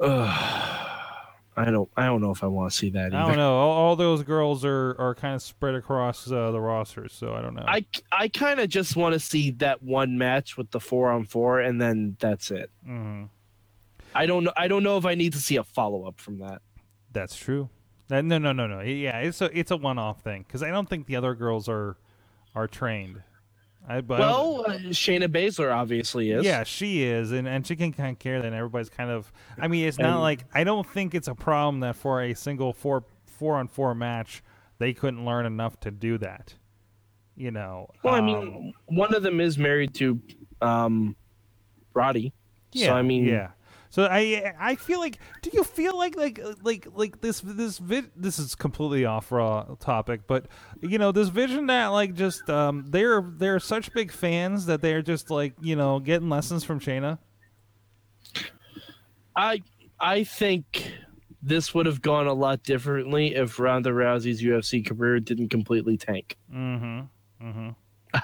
I 0.00 1.64
don't, 1.72 1.88
I 1.96 2.06
don't 2.06 2.20
know 2.20 2.30
if 2.30 2.44
I 2.44 2.46
want 2.46 2.70
to 2.70 2.76
see 2.76 2.90
that. 2.90 3.06
Either. 3.12 3.16
I 3.16 3.26
don't 3.26 3.36
know. 3.36 3.56
All, 3.56 3.70
all 3.72 3.96
those 3.96 4.22
girls 4.22 4.64
are, 4.64 4.94
are 4.98 5.14
kind 5.16 5.34
of 5.34 5.42
spread 5.42 5.74
across 5.74 6.30
uh, 6.30 6.52
the 6.52 6.60
rosters, 6.60 7.12
so 7.12 7.34
I 7.34 7.40
don't 7.42 7.54
know. 7.54 7.64
I, 7.66 7.84
I 8.12 8.28
kind 8.28 8.60
of 8.60 8.68
just 8.68 8.94
want 8.94 9.14
to 9.14 9.20
see 9.20 9.50
that 9.52 9.82
one 9.82 10.18
match 10.18 10.56
with 10.56 10.70
the 10.70 10.78
four 10.78 11.10
on 11.10 11.24
four, 11.24 11.58
and 11.60 11.80
then 11.80 12.16
that's 12.20 12.50
it. 12.52 12.70
hmm 12.84 13.24
I 14.14 14.26
don't 14.26 14.44
know. 14.44 14.52
I 14.56 14.68
don't 14.68 14.82
know 14.82 14.96
if 14.96 15.04
I 15.04 15.14
need 15.14 15.32
to 15.34 15.38
see 15.38 15.56
a 15.56 15.64
follow 15.64 16.06
up 16.06 16.20
from 16.20 16.38
that. 16.38 16.62
That's 17.12 17.36
true. 17.36 17.68
That, 18.08 18.24
no, 18.24 18.38
no, 18.38 18.52
no, 18.52 18.66
no. 18.66 18.80
Yeah, 18.80 19.18
it's 19.18 19.40
a 19.40 19.58
it's 19.58 19.70
a 19.70 19.76
one 19.76 19.98
off 19.98 20.22
thing 20.22 20.44
because 20.46 20.62
I 20.62 20.70
don't 20.70 20.88
think 20.88 21.06
the 21.06 21.16
other 21.16 21.34
girls 21.34 21.68
are 21.68 21.96
are 22.54 22.66
trained. 22.66 23.22
I, 23.86 24.02
but 24.02 24.18
Well, 24.18 24.64
uh, 24.66 24.72
Shayna 24.90 25.28
Baszler 25.28 25.74
obviously 25.74 26.30
is. 26.30 26.44
Yeah, 26.44 26.64
she 26.64 27.04
is, 27.04 27.32
and, 27.32 27.48
and 27.48 27.66
she 27.66 27.74
can 27.74 27.92
kind 27.92 28.12
of 28.12 28.18
care. 28.18 28.40
that. 28.40 28.46
And 28.46 28.54
everybody's 28.54 28.90
kind 28.90 29.10
of. 29.10 29.32
I 29.58 29.68
mean, 29.68 29.86
it's 29.86 29.98
not 29.98 30.20
like 30.20 30.44
I 30.52 30.64
don't 30.64 30.86
think 30.86 31.14
it's 31.14 31.28
a 31.28 31.34
problem 31.34 31.80
that 31.80 31.96
for 31.96 32.22
a 32.22 32.34
single 32.34 32.72
four 32.72 33.04
four 33.26 33.56
on 33.56 33.68
four 33.68 33.94
match 33.94 34.42
they 34.78 34.92
couldn't 34.92 35.24
learn 35.24 35.46
enough 35.46 35.78
to 35.80 35.90
do 35.90 36.18
that. 36.18 36.54
You 37.36 37.50
know. 37.50 37.88
Well, 38.02 38.14
I 38.14 38.18
um, 38.18 38.26
mean, 38.26 38.74
one 38.86 39.14
of 39.14 39.22
them 39.22 39.40
is 39.40 39.58
married 39.58 39.94
to 39.96 40.20
um, 40.60 41.16
Roddy. 41.94 42.32
yeah. 42.72 42.88
so 42.88 42.94
I 42.94 43.02
mean, 43.02 43.24
yeah. 43.24 43.50
So 43.90 44.04
I 44.04 44.54
I 44.58 44.74
feel 44.74 45.00
like 45.00 45.18
do 45.42 45.50
you 45.52 45.64
feel 45.64 45.96
like 45.96 46.16
like 46.16 46.40
like 46.62 46.86
like 46.94 47.20
this 47.20 47.40
this 47.40 47.78
vid 47.78 48.10
this 48.14 48.38
is 48.38 48.54
completely 48.54 49.04
off 49.04 49.32
raw 49.32 49.64
topic 49.80 50.22
but 50.26 50.46
you 50.80 50.98
know 50.98 51.10
this 51.12 51.28
vision 51.28 51.66
that 51.66 51.86
like 51.88 52.14
just 52.14 52.48
um 52.50 52.84
they're 52.88 53.22
they're 53.22 53.58
such 53.58 53.92
big 53.92 54.12
fans 54.12 54.66
that 54.66 54.82
they're 54.82 55.02
just 55.02 55.30
like 55.30 55.54
you 55.60 55.76
know 55.76 56.00
getting 56.00 56.28
lessons 56.28 56.64
from 56.64 56.80
Shayna 56.80 57.18
I 59.36 59.62
I 60.00 60.24
think 60.24 60.92
this 61.42 61.72
would 61.72 61.86
have 61.86 62.02
gone 62.02 62.26
a 62.26 62.32
lot 62.32 62.62
differently 62.64 63.34
if 63.34 63.58
Ronda 63.58 63.90
Rousey's 63.90 64.42
UFC 64.42 64.84
career 64.86 65.20
didn't 65.20 65.48
completely 65.48 65.96
tank. 65.96 66.36
Mm-hmm. 66.52 67.46
Mm-hmm. 67.46 67.68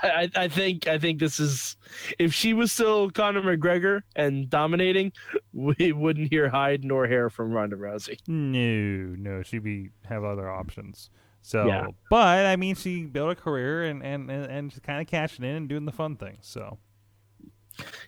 I, 0.02 0.30
I 0.34 0.48
think 0.48 0.86
I 0.86 0.98
think 0.98 1.20
this 1.20 1.38
is 1.38 1.76
if 2.18 2.32
she 2.34 2.54
was 2.54 2.72
still 2.72 3.10
Conor 3.10 3.42
McGregor 3.42 4.02
and 4.16 4.48
dominating, 4.48 5.12
we 5.52 5.92
wouldn't 5.92 6.30
hear 6.30 6.48
hide 6.48 6.84
nor 6.84 7.06
hair 7.06 7.30
from 7.30 7.52
Ronda 7.52 7.76
Rousey. 7.76 8.18
No, 8.28 9.14
no, 9.16 9.42
she'd 9.42 9.62
be 9.64 9.90
have 10.04 10.24
other 10.24 10.50
options. 10.50 11.10
So, 11.42 11.66
Yeah. 11.66 11.88
but 12.08 12.46
I 12.46 12.56
mean, 12.56 12.74
she 12.74 13.04
built 13.04 13.30
a 13.32 13.34
career 13.34 13.84
and 13.84 14.02
and 14.02 14.30
and, 14.30 14.46
and 14.46 14.72
she's 14.72 14.80
kind 14.80 15.00
of 15.00 15.06
cashing 15.06 15.44
in 15.44 15.54
and 15.56 15.68
doing 15.68 15.84
the 15.84 15.92
fun 15.92 16.16
things. 16.16 16.38
So, 16.42 16.78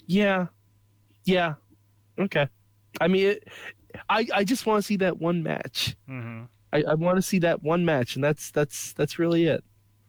Yeah, 0.07 0.47
yeah, 1.25 1.55
okay. 2.19 2.49
I 3.01 3.09
mean, 3.09 3.27
it, 3.27 3.49
I 4.09 4.27
I 4.35 4.45
just 4.45 4.65
want 4.67 4.83
to 4.83 4.87
see 4.87 4.97
that 4.99 5.19
one 5.19 5.43
match. 5.43 5.97
mm-hmm. 6.09 6.45
I, 6.73 6.83
I 6.91 6.95
want 6.95 7.17
to 7.17 7.23
see 7.23 7.39
that 7.41 7.63
one 7.63 7.85
match, 7.85 8.15
and 8.17 8.25
that's 8.25 8.51
that's 8.51 8.93
that's 8.95 9.19
really 9.19 9.47
it. 9.47 9.63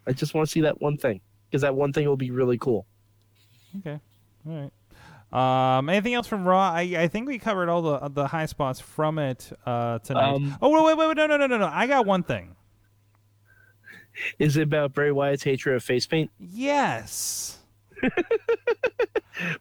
I 0.08 0.14
just 0.14 0.34
want 0.34 0.48
to 0.48 0.52
see 0.52 0.62
that 0.62 0.80
one 0.82 0.98
thing 0.98 1.20
because 1.50 1.62
that 1.62 1.76
one 1.76 1.94
thing 1.94 2.08
will 2.08 2.18
be 2.18 2.32
really 2.32 2.58
cool. 2.58 2.86
okay, 3.80 4.00
all 4.48 4.54
right. 4.54 4.72
Um, 5.78 5.90
anything 5.90 6.14
else 6.14 6.26
from 6.26 6.48
Raw? 6.48 6.72
I, 6.72 6.82
I 6.98 7.08
think 7.10 7.28
we 7.28 7.38
covered 7.38 7.68
all 7.68 7.82
the 7.82 8.08
the 8.10 8.28
high 8.28 8.46
spots 8.46 8.80
from 8.80 9.20
it 9.20 9.52
uh, 9.66 10.00
tonight. 10.00 10.36
Um, 10.36 10.58
oh 10.62 10.70
wait, 10.70 10.98
wait, 10.98 11.08
wait, 11.08 11.18
no, 11.18 11.28
no, 11.28 11.38
no, 11.38 11.48
no, 11.48 11.58
no! 11.58 11.70
I 11.72 11.88
got 11.88 12.06
one 12.06 12.24
thing. 12.24 12.56
Is 14.40 14.58
it 14.58 14.64
about 14.64 14.94
Bray 14.94 15.12
Wyatt's 15.12 15.44
hatred 15.44 15.76
of 15.76 15.84
face 15.84 16.08
paint? 16.08 16.32
Yes. 16.40 17.60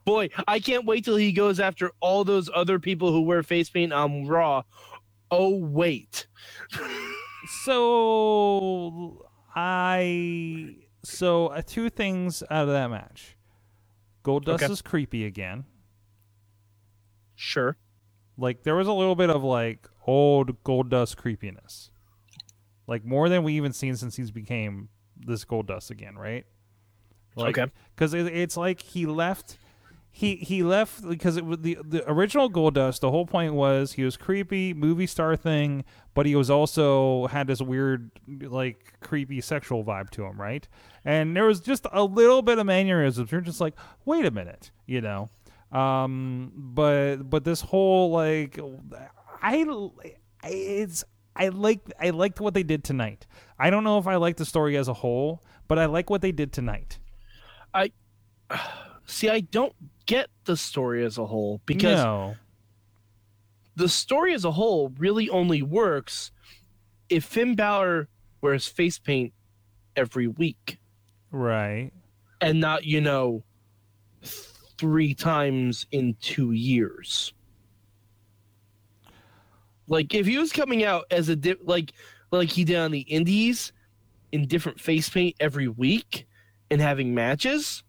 Boy, 0.04 0.30
I 0.48 0.60
can't 0.60 0.86
wait 0.86 1.04
till 1.04 1.16
he 1.16 1.32
goes 1.32 1.60
after 1.60 1.90
all 2.00 2.24
those 2.24 2.48
other 2.54 2.78
people 2.78 3.12
who 3.12 3.20
wear 3.22 3.42
face 3.42 3.68
paint 3.68 3.92
on 3.92 4.26
Raw. 4.26 4.62
Oh 5.30 5.56
wait, 5.56 6.26
So 7.64 9.26
I 9.54 10.76
so 11.06 11.48
uh, 11.48 11.62
two 11.64 11.88
things 11.90 12.42
out 12.50 12.64
of 12.68 12.68
that 12.68 12.90
match. 12.90 13.36
Goldust 14.24 14.54
Okay. 14.62 14.66
is 14.72 14.82
creepy 14.82 15.24
again. 15.24 15.64
sure. 17.34 17.76
Like 18.38 18.64
there 18.64 18.74
was 18.74 18.86
a 18.88 18.92
little 18.92 19.14
bit 19.16 19.30
of 19.30 19.42
like 19.42 19.88
old 20.06 20.62
Goldust 20.62 21.16
creepiness, 21.16 21.90
like 22.86 23.04
more 23.04 23.28
than 23.30 23.44
we 23.44 23.54
even 23.54 23.72
seen 23.72 23.96
since 23.96 24.16
he's 24.16 24.30
became 24.30 24.88
this 25.16 25.44
Goldust 25.44 25.90
again, 25.90 26.16
right? 26.16 26.44
Like, 27.34 27.56
Okay. 27.58 27.72
Because 27.94 28.12
it, 28.14 28.26
it's 28.26 28.56
like 28.56 28.82
he 28.82 29.06
left. 29.06 29.56
He 30.18 30.36
he 30.36 30.62
left 30.62 31.06
because 31.06 31.36
it 31.36 31.44
was 31.44 31.58
the 31.58 31.76
the 31.84 32.02
original 32.10 32.50
Goldust. 32.50 33.00
The 33.00 33.10
whole 33.10 33.26
point 33.26 33.52
was 33.52 33.92
he 33.92 34.02
was 34.02 34.16
creepy 34.16 34.72
movie 34.72 35.06
star 35.06 35.36
thing, 35.36 35.84
but 36.14 36.24
he 36.24 36.34
was 36.34 36.48
also 36.48 37.26
had 37.26 37.46
this 37.48 37.60
weird 37.60 38.10
like 38.26 38.94
creepy 39.00 39.42
sexual 39.42 39.84
vibe 39.84 40.08
to 40.12 40.24
him, 40.24 40.40
right? 40.40 40.66
And 41.04 41.36
there 41.36 41.44
was 41.44 41.60
just 41.60 41.86
a 41.92 42.02
little 42.02 42.40
bit 42.40 42.58
of 42.58 42.64
mannerisms. 42.64 43.30
You're 43.30 43.42
just 43.42 43.60
like, 43.60 43.74
wait 44.06 44.24
a 44.24 44.30
minute, 44.30 44.70
you 44.86 45.02
know. 45.02 45.28
Um, 45.70 46.50
but 46.54 47.16
but 47.16 47.44
this 47.44 47.60
whole 47.60 48.10
like, 48.10 48.58
I 49.42 49.66
it's 50.44 51.04
I 51.36 51.48
like 51.48 51.80
I 52.00 52.08
liked 52.08 52.40
what 52.40 52.54
they 52.54 52.62
did 52.62 52.84
tonight. 52.84 53.26
I 53.58 53.68
don't 53.68 53.84
know 53.84 53.98
if 53.98 54.06
I 54.06 54.16
like 54.16 54.38
the 54.38 54.46
story 54.46 54.78
as 54.78 54.88
a 54.88 54.94
whole, 54.94 55.44
but 55.68 55.78
I 55.78 55.84
like 55.84 56.08
what 56.08 56.22
they 56.22 56.32
did 56.32 56.54
tonight. 56.54 57.00
I 57.74 57.92
see. 59.04 59.28
I 59.28 59.40
don't 59.40 59.74
get 60.06 60.28
the 60.44 60.56
story 60.56 61.04
as 61.04 61.18
a 61.18 61.26
whole 61.26 61.60
because 61.66 62.02
no. 62.02 62.36
the 63.74 63.88
story 63.88 64.32
as 64.34 64.44
a 64.44 64.52
whole 64.52 64.92
really 64.98 65.28
only 65.28 65.62
works 65.62 66.30
if 67.08 67.24
Finn 67.24 67.54
Balor 67.54 68.08
wears 68.40 68.66
face 68.66 68.98
paint 68.98 69.32
every 69.96 70.26
week 70.28 70.78
Right. 71.30 71.90
and 72.40 72.60
not, 72.60 72.84
you 72.84 73.00
know, 73.00 73.42
three 74.78 75.14
times 75.14 75.86
in 75.90 76.14
two 76.20 76.52
years. 76.52 77.32
Like 79.88 80.14
if 80.14 80.26
he 80.26 80.38
was 80.38 80.52
coming 80.52 80.84
out 80.84 81.04
as 81.10 81.28
a 81.28 81.36
di- 81.36 81.54
like 81.62 81.92
like 82.32 82.48
he 82.50 82.64
did 82.64 82.76
on 82.76 82.90
the 82.90 83.00
Indies 83.00 83.72
in 84.32 84.46
different 84.48 84.80
face 84.80 85.08
paint 85.08 85.36
every 85.38 85.68
week 85.68 86.26
and 86.70 86.80
having 86.80 87.14
matches, 87.14 87.84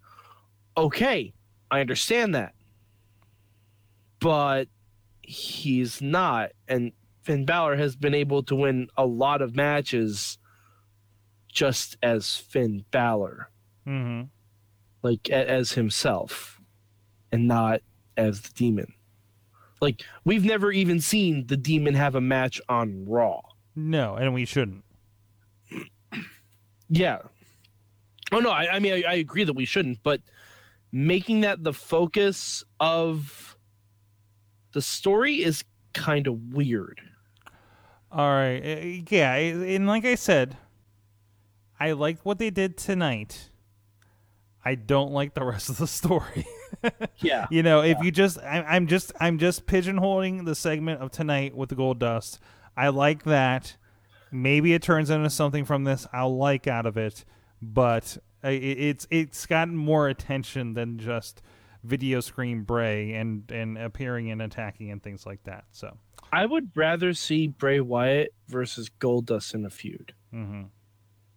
okay, 0.78 1.34
I 1.72 1.82
understand 1.82 2.34
that. 2.36 2.54
But 4.20 4.68
he's 5.22 6.02
not, 6.02 6.52
and 6.68 6.92
Finn 7.24 7.46
Balor 7.46 7.76
has 7.76 7.96
been 7.96 8.14
able 8.14 8.42
to 8.44 8.56
win 8.56 8.88
a 8.98 9.06
lot 9.06 9.42
of 9.42 9.56
matches 9.56 10.38
just 11.52 11.98
as 12.02 12.36
Finn 12.36 12.86
Balor 12.92 13.50
Mm-hmm. 13.88 14.24
like 15.02 15.30
as 15.30 15.72
himself 15.72 16.60
and 17.32 17.48
not 17.48 17.80
as 18.18 18.42
the 18.42 18.50
demon 18.54 18.92
like 19.80 20.04
we've 20.26 20.44
never 20.44 20.74
even 20.74 21.00
seen 21.00 21.48
the 21.48 21.56
demon 21.56 21.94
have 21.94 22.14
a 22.16 22.20
match 22.20 22.60
on 22.68 23.06
raw 23.08 23.40
No, 23.78 24.16
and 24.16 24.34
we 24.34 24.44
shouldn't. 24.44 24.84
yeah 26.90 27.20
oh 28.34 28.40
no 28.40 28.50
i, 28.50 28.74
I 28.76 28.80
mean 28.80 28.92
I, 28.94 29.04
I 29.10 29.14
agree 29.16 29.46
that 29.46 29.54
we 29.54 29.64
shouldn't 29.64 30.04
but 30.04 30.20
making 30.92 31.42
that 31.42 31.64
the 31.64 31.74
focus 31.74 32.64
of 32.80 33.58
the 34.74 34.82
story 34.82 35.44
is 35.44 35.64
kind 35.94 36.28
of 36.28 36.54
weird 36.54 37.02
All 38.12 38.30
right. 38.30 38.60
Uh, 38.60 39.04
Yeah, 39.10 39.34
and 39.34 39.88
like 39.88 40.06
I 40.06 40.16
said, 40.16 40.58
I 41.80 41.92
liked 41.92 42.26
what 42.26 42.40
they 42.40 42.50
did 42.50 42.78
tonight. 42.78 43.50
I 44.64 44.76
don't 44.76 45.12
like 45.12 45.34
the 45.34 45.44
rest 45.46 45.70
of 45.70 45.78
the 45.78 45.88
story. 45.88 46.46
yeah 47.20 47.48
you 47.50 47.64
know, 47.64 47.82
if 47.82 47.98
you 48.02 48.12
just, 48.12 48.38
I, 48.40 48.62
I'm 48.62 48.88
just, 48.88 49.12
I'm 49.20 49.40
just 49.40 49.66
pigeonholing 49.66 50.46
the 50.46 50.54
segment 50.56 51.02
of 51.02 51.12
tonight 51.12 51.56
with 51.56 51.70
the 51.70 51.76
Goldust. 51.76 52.40
I 52.76 52.90
like 52.90 53.24
that. 53.24 53.78
Maybe 54.32 54.74
it 54.74 54.82
turns 54.82 55.10
into 55.10 55.30
something 55.30 55.66
from 55.66 55.86
this 55.86 56.06
I'll 56.14 56.36
like 56.36 56.68
out 56.68 56.86
of 56.86 56.98
it, 56.98 57.24
but 57.62 58.18
it's 58.50 59.08
it's 59.10 59.46
gotten 59.46 59.76
more 59.76 60.08
attention 60.08 60.74
than 60.74 60.98
just 60.98 61.42
video 61.84 62.20
screen 62.20 62.64
Bray 62.64 63.14
and 63.14 63.50
and 63.52 63.78
appearing 63.78 64.32
and 64.32 64.42
attacking 64.42 64.92
and 64.92 65.02
things 65.02 65.26
like 65.26 65.44
that. 65.44 65.66
So, 65.72 65.98
i 66.34 66.46
would 66.46 66.72
rather 66.76 67.14
see 67.14 67.48
bray 67.48 67.80
wyatt 67.80 68.34
versus 68.50 68.90
goldust 69.00 69.54
in 69.54 69.64
a 69.66 69.70
feud 69.70 70.14
mm-hmm. 70.34 70.64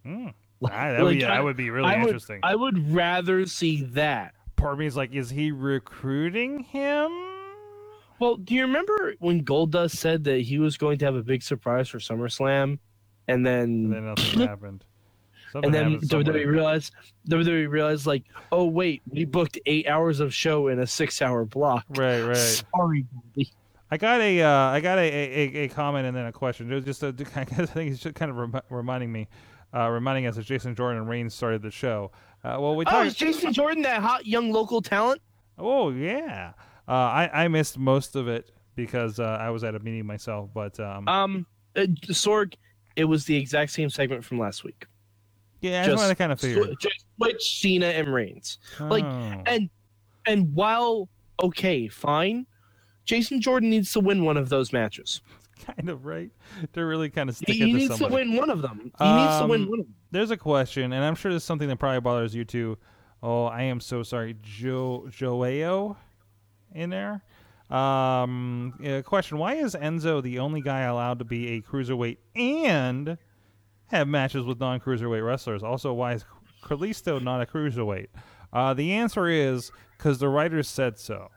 mm. 0.05 0.33
Like- 0.59 0.73
Ah, 0.73 0.91
that, 0.91 1.03
would 1.03 1.17
be, 1.17 1.23
I- 1.25 1.35
that 1.37 1.43
would 1.43 1.55
be 1.57 1.69
really 1.69 1.87
I 1.89 1.97
would- 1.97 2.07
interesting. 2.07 2.39
i 2.43 2.53
would 2.55 2.91
rather 2.93 3.45
see 3.45 3.83
that 3.83 4.33
Part 4.57 4.73
of 4.73 4.79
me 4.79 4.85
is 4.85 4.95
like, 4.97 5.11
is 5.13 5.31
he 5.31 5.51
recruiting 5.51 6.59
him? 6.59 7.09
Well, 8.19 8.35
do 8.35 8.53
you 8.53 8.61
remember 8.61 9.15
when 9.17 9.43
Goldust 9.43 9.95
said 9.95 10.25
that 10.25 10.41
he 10.41 10.59
was 10.59 10.77
going 10.77 10.99
to 10.99 11.05
have 11.05 11.15
a 11.15 11.23
big 11.23 11.41
surprise 11.41 11.89
for 11.89 11.97
SummerSlam, 11.97 12.77
and 13.27 13.43
then 13.43 13.63
And 13.63 13.91
then 13.93 14.05
nothing 14.05 14.39
happened. 14.47 14.85
Something 15.51 15.75
and 15.75 16.01
then. 16.01 16.23
WWE 16.23 16.45
realized 16.47 16.93
WWE 17.29 17.69
realized 17.69 18.05
like, 18.05 18.23
oh 18.51 18.65
wait, 18.65 19.01
we 19.09 19.25
booked 19.25 19.59
eight 19.65 19.87
hours 19.87 20.19
of 20.19 20.33
show 20.33 20.67
in 20.69 20.79
a 20.79 20.87
six-hour 20.87 21.45
block. 21.45 21.85
Right, 21.89 22.21
right. 22.21 22.37
Sorry, 22.37 23.05
Goldie. 23.13 23.51
I 23.93 23.97
got 23.97 24.21
a, 24.21 24.41
uh, 24.41 24.49
I 24.49 24.79
got 24.79 24.97
a, 24.99 25.01
a, 25.01 25.63
a 25.63 25.67
comment 25.67 26.07
and 26.07 26.15
then 26.15 26.25
a 26.25 26.31
question. 26.31 26.71
It 26.71 26.75
was 26.75 26.85
just 26.85 27.03
a, 27.03 27.07
I 27.35 27.43
think 27.43 27.91
it's 27.91 27.99
just 27.99 28.15
kind 28.15 28.31
of 28.31 28.37
rem- 28.37 28.61
reminding 28.69 29.11
me, 29.11 29.27
uh, 29.75 29.89
reminding 29.89 30.27
us 30.27 30.37
that 30.37 30.45
Jason 30.45 30.73
Jordan 30.75 31.01
and 31.01 31.09
Reigns 31.09 31.33
started 31.33 31.61
the 31.61 31.71
show. 31.71 32.11
Uh, 32.43 32.55
well, 32.59 32.75
we 32.75 32.85
Oh, 32.87 33.03
is 33.03 33.15
Jason 33.15 33.51
Jordan 33.51 33.83
that 33.83 34.01
hot 34.01 34.25
young 34.25 34.51
local 34.51 34.81
talent? 34.81 35.21
Oh 35.59 35.91
yeah, 35.91 36.53
uh, 36.87 36.91
I 36.91 37.29
I 37.33 37.47
missed 37.49 37.77
most 37.77 38.15
of 38.15 38.27
it 38.27 38.51
because 38.75 39.19
uh, 39.19 39.37
I 39.39 39.49
was 39.49 39.63
at 39.63 39.75
a 39.75 39.79
meeting 39.79 40.05
myself. 40.05 40.49
But 40.53 40.79
um, 40.79 41.07
Um, 41.07 41.45
uh, 41.75 41.81
Sorg, 42.07 42.55
it 42.95 43.05
was 43.05 43.25
the 43.25 43.35
exact 43.35 43.71
same 43.71 43.89
segment 43.89 44.23
from 44.23 44.39
last 44.39 44.63
week. 44.63 44.85
Yeah, 45.61 45.87
what 45.89 45.99
I 45.99 46.13
kind 46.13 46.31
of 46.31 46.39
figured. 46.39 46.75
just 46.79 47.05
switch 47.17 47.61
Cena 47.61 47.87
and 47.87 48.13
Reigns. 48.13 48.57
like, 48.79 49.03
Oh. 49.05 49.43
And 49.45 49.69
and 50.27 50.53
while 50.53 51.09
okay, 51.41 51.87
fine, 51.87 52.45
Jason 53.05 53.41
Jordan 53.41 53.69
needs 53.69 53.91
to 53.93 53.99
win 53.99 54.23
one 54.23 54.37
of 54.37 54.49
those 54.49 54.73
matches. 54.73 55.21
kind 55.65 55.89
of 55.89 56.05
right 56.05 56.31
to 56.73 56.83
really 56.85 57.09
kind 57.09 57.29
of 57.29 57.35
stick 57.35 57.49
He, 57.55 57.65
he 57.65 57.71
to 57.73 57.77
needs 57.77 57.97
to 57.99 58.07
win 58.07 58.35
one 58.35 58.49
of 58.49 58.61
them. 58.63 58.91
He 58.99 59.05
needs 59.15 59.39
to 59.39 59.45
win 59.47 59.63
Um, 59.63 59.69
one 59.69 59.79
of 59.81 59.85
them. 59.85 59.95
There's 60.11 60.31
a 60.31 60.37
question, 60.37 60.91
and 60.91 61.03
I'm 61.05 61.15
sure 61.15 61.31
there's 61.31 61.43
something 61.43 61.67
that 61.69 61.77
probably 61.77 61.99
bothers 62.01 62.33
you 62.35 62.43
too. 62.45 62.77
Oh, 63.23 63.45
I 63.45 63.63
am 63.63 63.79
so 63.79 64.01
sorry, 64.03 64.35
Joe 64.41 65.07
Joao, 65.11 65.97
in 66.73 66.89
there. 66.89 67.23
Um, 67.69 68.73
question: 69.05 69.37
Why 69.37 69.55
is 69.55 69.75
Enzo 69.75 70.21
the 70.21 70.39
only 70.39 70.61
guy 70.61 70.81
allowed 70.81 71.19
to 71.19 71.25
be 71.25 71.49
a 71.49 71.61
cruiserweight 71.61 72.17
and 72.35 73.17
have 73.91 74.07
matches 74.07 74.45
with 74.45 74.59
non-cruiserweight 74.59 75.25
wrestlers? 75.25 75.63
Also, 75.63 75.93
why 75.93 76.13
is 76.13 76.25
Kalisto 76.63 77.21
not 77.21 77.41
a 77.41 77.45
cruiserweight? 77.45 78.07
Uh, 78.53 78.73
the 78.73 78.93
answer 78.93 79.27
is 79.27 79.71
because 79.97 80.19
the 80.19 80.27
writers 80.29 80.67
said 80.67 80.97
so. 80.99 81.29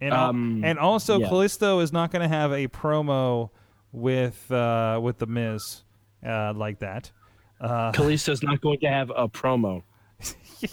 And 0.00 0.12
Um, 0.12 0.62
and 0.64 0.78
also 0.78 1.18
yeah. 1.20 1.28
Kalisto 1.28 1.82
is 1.82 1.92
not 1.92 2.10
going 2.10 2.22
to 2.22 2.28
have 2.28 2.52
a 2.52 2.66
promo 2.68 3.50
with 3.92 4.50
uh, 4.50 4.98
with 5.02 5.18
the 5.18 5.26
Miz 5.26 5.82
uh, 6.26 6.52
like 6.54 6.80
that. 6.80 7.10
Uh, 7.60 7.92
Kalisto's 7.92 8.42
not 8.42 8.60
going 8.60 8.80
to 8.80 8.88
have 8.88 9.10
a 9.14 9.28
promo. 9.28 9.82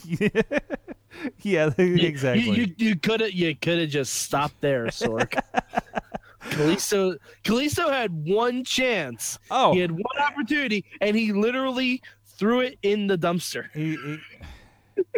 yeah, 1.42 1.70
You- 1.78 1.96
exactly. 2.08 2.50
You 2.50 2.74
you 2.78 2.96
could 2.96 3.20
have 3.22 3.32
you 3.32 3.56
could 3.56 3.80
have 3.80 3.90
just 3.90 4.14
stopped 4.14 4.60
there, 4.62 4.86
Sorg. 4.88 5.40
Kalisto 6.50 7.18
Kalisto 7.44 7.90
had 7.92 8.12
one 8.12 8.64
chance. 8.64 9.40
oh, 9.52 9.74
He 9.74 9.80
had 9.80 9.92
one 9.92 10.18
opportunity, 10.20 10.86
and 11.02 11.16
he 11.16 11.32
literally 11.34 12.02
threw 12.26 12.62
it 12.62 12.78
in 12.84 13.08
the 13.08 13.18
dumpster. 13.18 13.66
he 13.74 13.92
he, 13.96 14.18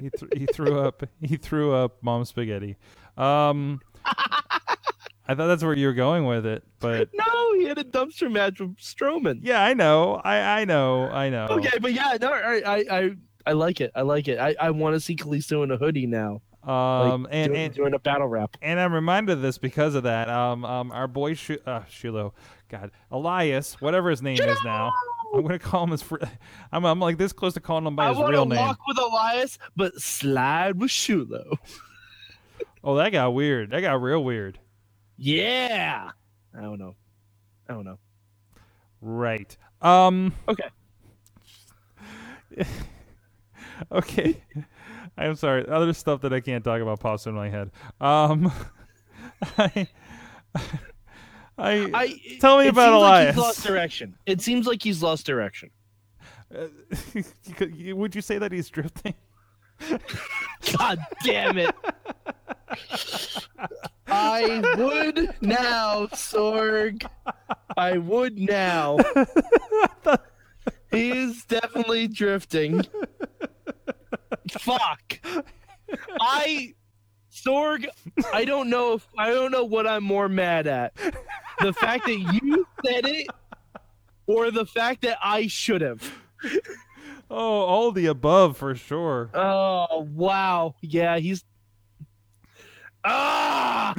he, 0.01 0.09
th- 0.09 0.31
he 0.37 0.45
threw 0.47 0.79
up 0.79 1.03
he 1.21 1.37
threw 1.37 1.73
up 1.73 1.97
mom 2.01 2.25
spaghetti. 2.25 2.77
Um, 3.17 3.79
I 4.05 5.35
thought 5.35 5.47
that's 5.47 5.63
where 5.63 5.73
you 5.75 5.87
were 5.87 5.93
going 5.93 6.25
with 6.25 6.45
it, 6.45 6.63
but 6.79 7.09
No, 7.13 7.53
he 7.53 7.65
had 7.65 7.77
a 7.77 7.83
dumpster 7.83 8.29
match 8.31 8.59
with 8.59 8.75
Strowman. 8.77 9.39
yeah, 9.43 9.63
I 9.63 9.73
know, 9.73 10.15
I 10.23 10.61
I 10.61 10.65
know, 10.65 11.03
I 11.09 11.29
know. 11.29 11.47
Okay, 11.51 11.77
but 11.79 11.93
yeah, 11.93 12.17
no, 12.19 12.31
I 12.31 12.61
I 12.65 12.85
I, 12.99 13.11
I 13.47 13.51
like 13.53 13.79
it. 13.81 13.91
I 13.95 14.01
like 14.01 14.27
it. 14.27 14.39
I, 14.39 14.55
I 14.59 14.71
want 14.71 14.95
to 14.95 14.99
see 14.99 15.15
Kalisto 15.15 15.63
in 15.63 15.71
a 15.71 15.77
hoodie 15.77 16.07
now, 16.07 16.41
Um, 16.63 17.23
like, 17.23 17.29
and 17.33 17.53
doing, 17.53 17.65
and 17.65 17.73
doing 17.73 17.93
a 17.95 17.99
battle 17.99 18.27
rap. 18.27 18.55
and 18.61 18.79
I'm 18.79 18.93
reminded 18.93 19.33
of 19.33 19.41
this 19.41 19.57
because 19.57 19.95
of 19.95 20.03
that. 20.03 20.29
Um, 20.29 20.63
um, 20.63 20.91
our 20.91 21.07
boy 21.07 21.33
Sh- 21.33 21.51
uh, 21.65 21.83
Shiloh, 21.85 22.33
God, 22.69 22.91
Elias, 23.09 23.81
whatever 23.81 24.09
his 24.11 24.21
name 24.21 24.39
is 24.39 24.57
now. 24.63 24.93
I'm 25.33 25.41
gonna 25.41 25.57
call 25.59 25.85
him 25.85 25.91
his. 25.91 26.01
Fr- 26.03 26.17
I'm 26.71 26.85
I'm 26.85 26.99
like 26.99 27.17
this 27.17 27.33
close 27.33 27.53
to 27.55 27.59
calling 27.61 27.85
him 27.87 27.95
by 27.95 28.05
I 28.05 28.09
his 28.09 28.17
want 28.19 28.31
real 28.31 28.43
to 28.45 28.49
name. 28.55 28.59
walk 28.65 28.79
with 28.87 28.99
Elias, 28.99 29.57
but 29.75 29.95
slide 29.99 30.79
with 30.79 30.91
Sciullo. 30.91 31.57
Oh, 32.83 32.95
that 32.95 33.11
got 33.11 33.35
weird. 33.35 33.69
That 33.69 33.81
got 33.81 34.01
real 34.01 34.23
weird. 34.23 34.57
Yeah. 35.15 36.09
I 36.57 36.61
don't 36.61 36.79
know. 36.79 36.95
I 37.69 37.73
don't 37.73 37.85
know. 37.85 37.99
Right. 39.01 39.55
Um. 39.83 40.33
Okay. 40.47 40.63
Okay. 43.91 44.41
I'm 45.21 45.35
sorry. 45.35 45.67
Other 45.67 45.93
stuff 45.93 46.21
that 46.21 46.33
I 46.33 46.39
can't 46.39 46.63
talk 46.63 46.81
about 46.81 46.99
pops 46.99 47.25
in 47.27 47.33
my 47.33 47.49
head. 47.49 47.71
Um. 47.99 48.51
I. 49.57 49.87
I. 51.57 51.89
I 51.93 52.21
Tell 52.39 52.57
me 52.57 52.65
it 52.65 52.69
about 52.69 52.91
seems 52.91 53.01
like 53.01 53.27
he's 53.27 53.37
lost 53.37 53.63
direction. 53.63 54.15
It 54.25 54.41
seems 54.41 54.67
like 54.67 54.83
he's 54.83 55.03
lost 55.03 55.25
direction. 55.25 55.69
would 57.95 58.15
you 58.15 58.21
say 58.21 58.37
that 58.37 58.51
he's 58.51 58.69
drifting? 58.69 59.13
God 60.77 60.99
damn 61.23 61.57
it. 61.57 61.73
I 64.07 64.75
would 64.77 65.33
now, 65.41 66.07
Sorg. 66.07 67.05
I 67.77 67.97
would 67.97 68.37
now. 68.37 68.97
He 70.91 71.11
is 71.11 71.45
definitely 71.45 72.07
drifting. 72.09 72.81
Fuck. 74.59 75.19
I 76.19 76.73
Sorg, 77.31 77.85
I 78.33 78.45
don't 78.45 78.69
know 78.69 78.93
if 78.93 79.07
I 79.17 79.29
don't 79.29 79.51
know 79.51 79.63
what 79.63 79.87
I'm 79.87 80.03
more 80.03 80.27
mad 80.27 80.67
at. 80.67 80.93
The 81.59 81.73
fact 81.73 82.05
that 82.05 82.17
you 82.17 82.67
said 82.85 83.05
it 83.05 83.27
or 84.27 84.51
the 84.51 84.65
fact 84.65 85.03
that 85.03 85.17
I 85.23 85.47
should 85.47 85.81
have. 85.81 86.11
Oh, 87.29 87.61
all 87.61 87.91
the 87.93 88.07
above 88.07 88.57
for 88.57 88.75
sure. 88.75 89.29
Oh 89.33 90.07
wow. 90.13 90.75
Yeah, 90.81 91.17
he's 91.19 91.45
Ah 93.03 93.95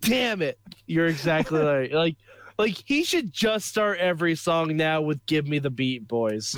Damn 0.00 0.42
it. 0.42 0.58
You're 0.86 1.06
exactly 1.06 1.60
right. 1.60 1.92
Like 1.92 2.16
like 2.58 2.82
he 2.84 3.04
should 3.04 3.32
just 3.32 3.68
start 3.68 3.98
every 3.98 4.34
song 4.34 4.76
now 4.76 5.00
with 5.00 5.24
Give 5.26 5.46
Me 5.46 5.60
the 5.60 5.70
Beat 5.70 6.08
Boys. 6.08 6.56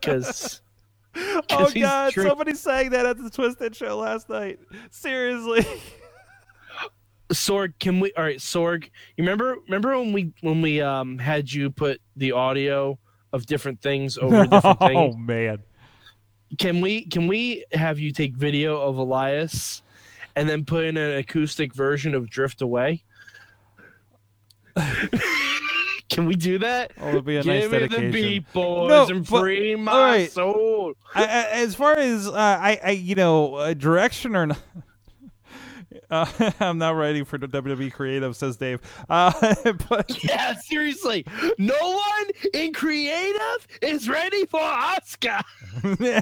Cause 0.00 0.62
Oh 1.50 1.70
God! 1.74 2.12
drink- 2.12 2.28
Somebody 2.28 2.54
sang 2.54 2.90
that 2.90 3.06
at 3.06 3.18
the 3.18 3.30
Twisted 3.30 3.74
show 3.74 3.98
last 3.98 4.28
night. 4.28 4.58
Seriously. 4.90 5.64
Sorg, 7.32 7.74
can 7.78 8.00
we 8.00 8.12
all 8.14 8.24
right, 8.24 8.38
Sorg, 8.38 8.84
you 8.84 8.90
remember 9.24 9.56
remember 9.66 9.98
when 9.98 10.12
we 10.12 10.32
when 10.40 10.62
we 10.62 10.80
um 10.80 11.18
had 11.18 11.52
you 11.52 11.70
put 11.70 12.00
the 12.16 12.32
audio 12.32 12.98
of 13.32 13.44
different 13.46 13.82
things 13.82 14.16
over 14.16 14.44
different 14.50 14.78
oh 14.80 14.86
things? 14.88 15.16
man. 15.18 15.58
Can 16.58 16.80
we 16.80 17.04
can 17.06 17.26
we 17.26 17.64
have 17.72 17.98
you 17.98 18.12
take 18.12 18.34
video 18.34 18.80
of 18.80 18.96
Elias 18.96 19.82
and 20.36 20.48
then 20.48 20.64
put 20.64 20.84
in 20.86 20.96
an 20.96 21.18
acoustic 21.18 21.74
version 21.74 22.14
of 22.14 22.30
Drift 22.30 22.62
Away? 22.62 23.02
Can 26.08 26.24
we 26.26 26.36
do 26.36 26.58
that? 26.58 26.92
Oh, 27.00 27.08
it'll 27.08 27.22
be 27.22 27.36
a 27.36 27.42
nice 27.44 27.62
Give 27.62 27.72
me 27.72 27.78
dedication. 27.80 28.10
the 28.10 28.22
beat, 28.22 28.52
boys, 28.52 28.88
No, 28.88 29.06
and 29.08 29.28
but- 29.28 29.40
free 29.40 29.76
my 29.76 29.92
right. 30.00 30.30
soul. 30.32 30.94
I, 31.14 31.22
I, 31.24 31.26
as 31.50 31.74
far 31.74 31.94
as 31.98 32.26
uh, 32.26 32.32
I, 32.32 32.80
I, 32.82 32.90
you 32.92 33.14
know, 33.14 33.54
uh, 33.56 33.74
direction 33.74 34.34
or 34.36 34.46
not. 34.46 34.58
Uh, 36.10 36.26
I'm 36.60 36.78
not 36.78 36.92
ready 36.96 37.22
for 37.22 37.38
WWE 37.38 37.92
creative, 37.92 38.34
says 38.36 38.56
Dave. 38.56 38.80
Uh, 39.10 39.30
but 39.90 40.24
Yeah, 40.24 40.54
seriously. 40.54 41.24
No 41.58 41.74
one 41.80 42.26
in 42.54 42.72
creative 42.72 43.66
is 43.82 44.08
ready 44.08 44.46
for 44.46 44.60
Asuka. 44.60 45.42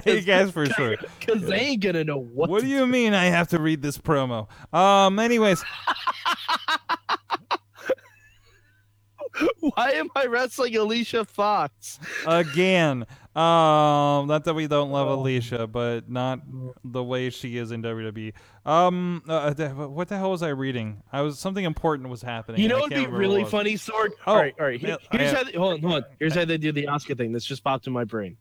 you 0.05 0.21
guys 0.21 0.51
for 0.51 0.65
sure. 0.65 0.97
Because 1.19 1.43
they 1.43 1.59
ain't 1.59 1.81
gonna 1.83 2.03
know 2.03 2.17
what, 2.17 2.49
What 2.49 2.61
to 2.61 2.65
do 2.65 2.71
you 2.71 2.85
mean 2.85 3.13
I 3.13 3.25
have 3.25 3.47
to 3.49 3.59
read 3.59 3.81
this 3.81 3.97
promo? 3.97 4.47
Um. 4.73 5.19
Anyways, 5.19 5.63
Why 9.59 9.91
am 9.91 10.09
I 10.15 10.25
wrestling 10.25 10.75
Alicia 10.75 11.25
Fox? 11.25 11.99
again, 12.25 13.05
um, 13.35 14.27
not 14.27 14.43
that 14.45 14.53
we 14.55 14.67
don't 14.67 14.91
love 14.91 15.07
Oh. 15.07 15.13
Alicia, 15.15 15.67
but 15.67 16.09
not 16.09 16.39
the 16.83 17.03
way 17.03 17.29
she 17.29 17.57
is 17.57 17.71
in 17.71 17.81
WWE. 17.83 18.33
Um, 18.65 19.21
uh, 19.27 19.53
what 19.69 20.07
the 20.07 20.17
hell 20.17 20.31
was 20.31 20.41
I 20.43 20.49
reading? 20.49 21.03
I 21.11 21.21
was 21.21 21.37
something 21.39 21.63
important 21.63 22.09
was 22.09 22.21
happening. 22.21 22.61
You 22.61 22.67
know 22.69 22.77
I 22.77 22.81
what'd 22.81 22.97
be 22.97 23.05
really 23.07 23.43
it 23.43 23.49
funny, 23.49 23.77
Sword? 23.77 24.13
Oh, 24.25 24.31
all 24.33 24.37
right, 24.37 24.55
all 24.59 24.65
right. 24.65 24.79
Here- 24.79 24.97
here's 25.11 25.31
how 25.33 25.43
they, 25.43 25.51
hold 25.53 25.73
on, 25.75 25.81
hold 25.81 26.03
on. 26.03 26.09
Here's 26.19 26.33
how 26.33 26.45
they 26.45 26.57
do 26.57 26.71
the 26.71 26.85
Asuka 26.85 27.15
thing. 27.17 27.31
This 27.31 27.45
just 27.45 27.63
popped 27.63 27.85
in 27.87 27.93
my 27.93 28.03
brain. 28.03 28.37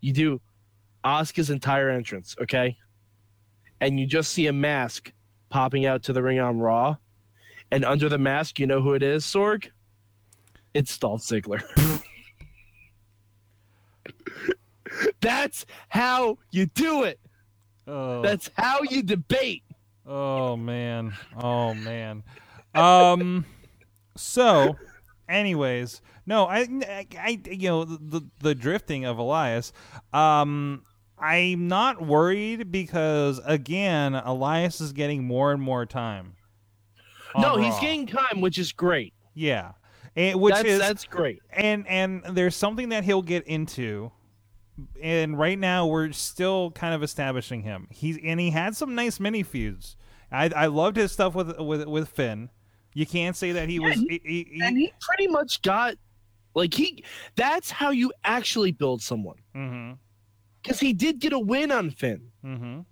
You 0.00 0.12
do 0.12 0.40
Asuka's 1.04 1.50
entire 1.50 1.90
entrance, 1.90 2.34
okay? 2.42 2.76
And 3.80 3.98
you 4.00 4.06
just 4.06 4.32
see 4.32 4.48
a 4.48 4.52
mask 4.52 5.12
popping 5.50 5.86
out 5.86 6.02
to 6.04 6.12
the 6.12 6.22
ring 6.22 6.40
on 6.40 6.58
Raw. 6.58 6.96
And 7.70 7.84
under 7.84 8.08
the 8.08 8.18
mask, 8.18 8.58
you 8.58 8.66
know 8.66 8.80
who 8.80 8.94
it 8.94 9.02
is, 9.02 9.24
Sorg? 9.24 9.70
It's 10.74 10.96
Dolph 10.96 11.22
Ziggler. 11.22 11.62
That's 15.20 15.66
how 15.88 16.38
you 16.50 16.66
do 16.66 17.04
it. 17.04 17.20
Oh. 17.86 18.22
That's 18.22 18.50
how 18.56 18.82
you 18.82 19.02
debate. 19.02 19.62
Oh 20.06 20.56
man. 20.56 21.14
Oh 21.36 21.74
man. 21.74 22.22
Um 22.74 23.44
so 24.16 24.76
anyways, 25.28 26.00
no, 26.26 26.46
I, 26.46 26.60
I, 26.60 27.06
I 27.18 27.40
you 27.50 27.68
know 27.68 27.84
the 27.84 28.22
the 28.40 28.54
drifting 28.54 29.04
of 29.04 29.18
Elias 29.18 29.72
um 30.12 30.82
I'm 31.18 31.66
not 31.66 32.06
worried 32.06 32.70
because 32.70 33.40
again, 33.44 34.14
Elias 34.14 34.80
is 34.80 34.92
getting 34.92 35.24
more 35.24 35.52
and 35.52 35.60
more 35.60 35.84
time. 35.84 36.34
No, 37.36 37.56
he's 37.56 37.72
Raw. 37.74 37.80
getting 37.80 38.06
time, 38.06 38.40
which 38.40 38.58
is 38.58 38.72
great. 38.72 39.12
yeah. 39.34 39.72
And, 40.16 40.40
which 40.40 40.54
that's, 40.54 40.68
is 40.68 40.78
that's 40.80 41.04
great. 41.04 41.40
and 41.50 41.86
and 41.86 42.22
there's 42.30 42.56
something 42.56 42.88
that 42.88 43.04
he'll 43.04 43.22
get 43.22 43.46
into 43.46 44.10
and 45.00 45.38
right 45.38 45.58
now 45.58 45.86
we're 45.86 46.10
still 46.12 46.72
kind 46.72 46.92
of 46.92 47.02
establishing 47.04 47.62
him 47.62 47.86
he's 47.90 48.18
and 48.24 48.40
he 48.40 48.50
had 48.50 48.74
some 48.76 48.96
nice 48.96 49.20
mini 49.20 49.44
feuds 49.44 49.96
i 50.32 50.48
i 50.56 50.66
loved 50.66 50.96
his 50.96 51.12
stuff 51.12 51.34
with 51.36 51.56
with 51.60 51.86
with 51.86 52.08
finn 52.08 52.48
you 52.94 53.06
can't 53.06 53.36
say 53.36 53.52
that 53.52 53.68
he 53.68 53.78
was 53.78 53.94
he, 53.94 54.20
he, 54.24 54.48
he- 54.54 54.60
and 54.62 54.76
he 54.76 54.92
pretty 55.00 55.28
much 55.28 55.62
got 55.62 55.94
like 56.54 56.74
he 56.74 57.04
that's 57.36 57.70
how 57.70 57.90
you 57.90 58.12
actually 58.24 58.72
build 58.72 59.00
someone 59.02 59.36
because 60.62 60.80
he 60.80 60.92
did 60.92 61.20
get 61.20 61.32
a 61.32 61.38
win 61.38 61.70
on 61.70 61.90
Finn. 61.90 62.22
mhm. 62.44 62.84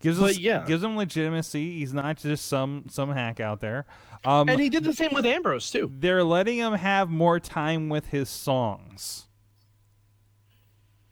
Gives 0.00 0.18
But 0.20 0.30
us 0.30 0.38
yeah. 0.38 0.64
gives 0.66 0.82
him 0.82 0.96
legitimacy 0.96 1.78
he's 1.78 1.92
not 1.92 2.16
just 2.18 2.46
some 2.46 2.84
some 2.88 3.10
hack 3.10 3.40
out 3.40 3.60
there 3.60 3.86
um 4.24 4.48
And 4.48 4.60
he 4.60 4.68
did 4.68 4.84
the 4.84 4.92
same 4.92 5.10
with 5.12 5.26
Ambrose 5.26 5.70
too. 5.70 5.90
they're 5.98 6.24
letting 6.24 6.58
him 6.58 6.72
have 6.74 7.10
more 7.10 7.40
time 7.40 7.88
with 7.88 8.06
his 8.06 8.28
songs 8.28 9.26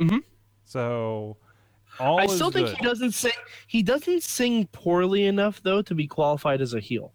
Mhm. 0.01 0.21
so 0.65 1.39
all 1.99 2.21
I 2.21 2.27
still 2.27 2.51
think 2.51 2.69
good. 2.69 2.77
he 2.77 2.85
doesn't 2.85 3.13
sing 3.13 3.33
he 3.67 3.83
doesn't 3.83 4.23
sing 4.23 4.67
poorly 4.73 5.25
enough 5.25 5.63
though 5.63 5.81
to 5.83 5.95
be 5.95 6.07
qualified 6.07 6.61
as 6.61 6.75
a 6.75 6.81
heel. 6.81 7.15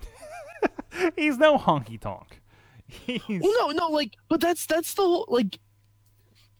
he's 1.16 1.38
no 1.38 1.56
honky 1.58 2.00
tonk. 2.00 2.40
He's, 2.88 3.20
Well 3.28 3.68
no, 3.72 3.86
no, 3.86 3.88
like 3.94 4.14
but 4.28 4.40
that's 4.40 4.66
that's 4.66 4.94
the 4.94 5.02
whole 5.02 5.26
like 5.28 5.58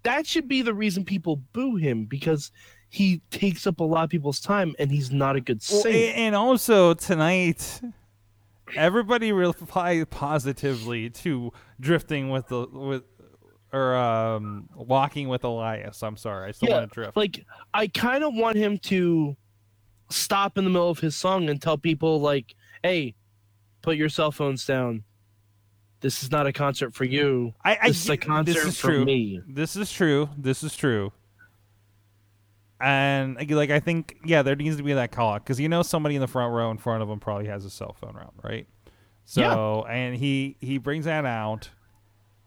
that 0.05 0.27
should 0.27 0.47
be 0.47 0.63
the 0.63 0.75
reason 0.75 1.05
people 1.05 1.37
boo 1.53 1.75
him 1.77 2.05
because 2.05 2.53
he 2.97 3.21
takes 3.31 3.67
up 3.67 3.81
a 3.81 3.85
lot 3.85 4.05
of 4.05 4.11
people's 4.11 4.41
time, 4.41 4.75
and 4.79 4.91
he's 4.91 5.11
not 5.13 5.37
a 5.37 5.41
good 5.41 5.61
Well, 5.71 5.83
singer. 5.83 5.97
a- 5.99 6.15
and 6.15 6.35
also 6.35 6.95
tonight, 6.95 7.83
everybody 8.75 9.33
replied 9.33 10.09
positively 10.11 11.11
to 11.11 11.53
drifting 11.79 12.31
with 12.31 12.49
the 12.49 12.67
with 12.67 13.03
or 13.73 13.95
um 13.97 14.69
walking 14.75 15.29
with 15.29 15.45
Elias. 15.45 16.03
I'm 16.03 16.17
sorry, 16.17 16.49
I 16.49 16.53
still 16.53 16.71
yeah, 16.71 16.79
want 16.79 16.91
to 16.91 16.95
drift. 16.95 17.17
like 17.17 17.45
I 17.75 17.87
kind 17.89 18.25
of 18.25 18.33
want 18.35 18.57
him 18.57 18.79
to 18.85 19.37
stop 20.09 20.57
in 20.57 20.65
the 20.65 20.71
middle 20.71 20.89
of 20.89 20.99
his 21.01 21.15
song 21.17 21.51
and 21.51 21.61
tell 21.61 21.77
people 21.77 22.21
like, 22.21 22.55
"Hey, 22.83 23.15
put 23.83 23.97
your 23.99 24.09
cell 24.09 24.33
phones 24.33 24.65
down. 24.65 25.05
This 26.01 26.23
is 26.23 26.31
not 26.31 26.47
a 26.47 26.53
concert 26.53 26.95
for 26.95 27.05
you. 27.05 27.53
I, 27.65 27.77
I 27.83 27.89
This 27.89 28.05
is 28.05 28.11
a 28.11 28.17
concert 28.17 28.55
this 28.55 28.65
is 28.65 28.81
for 28.81 28.89
true. 28.89 29.05
me." 29.05 29.41
This 29.47 29.77
is 29.77 29.93
true. 29.93 30.31
This 30.39 30.63
is 30.63 30.75
true. 30.75 31.13
And 32.81 33.37
like, 33.51 33.71
I 33.71 33.81
think 33.81 34.19
yeah, 34.25 34.43
there 34.43 34.55
needs 34.57 34.77
to 34.77 34.83
be 34.83 34.93
that 34.93 35.13
call 35.13 35.35
out 35.35 35.45
because 35.45 35.59
you 35.59 35.69
know 35.69 35.83
somebody 35.83 36.15
in 36.15 36.21
the 36.21 36.27
front 36.27 36.53
row 36.53 36.71
in 36.71 36.79
front 36.79 37.03
of 37.03 37.09
him 37.09 37.21
probably 37.21 37.47
has 37.47 37.65
a 37.65 37.71
cell 37.71 37.97
phone 37.99 38.17
around, 38.17 38.33
right? 38.43 38.67
So 39.25 39.43
and 39.89 40.15
he 40.17 40.57
he 40.61 40.79
brings 40.79 41.07
that 41.07 41.25
out, 41.25 41.71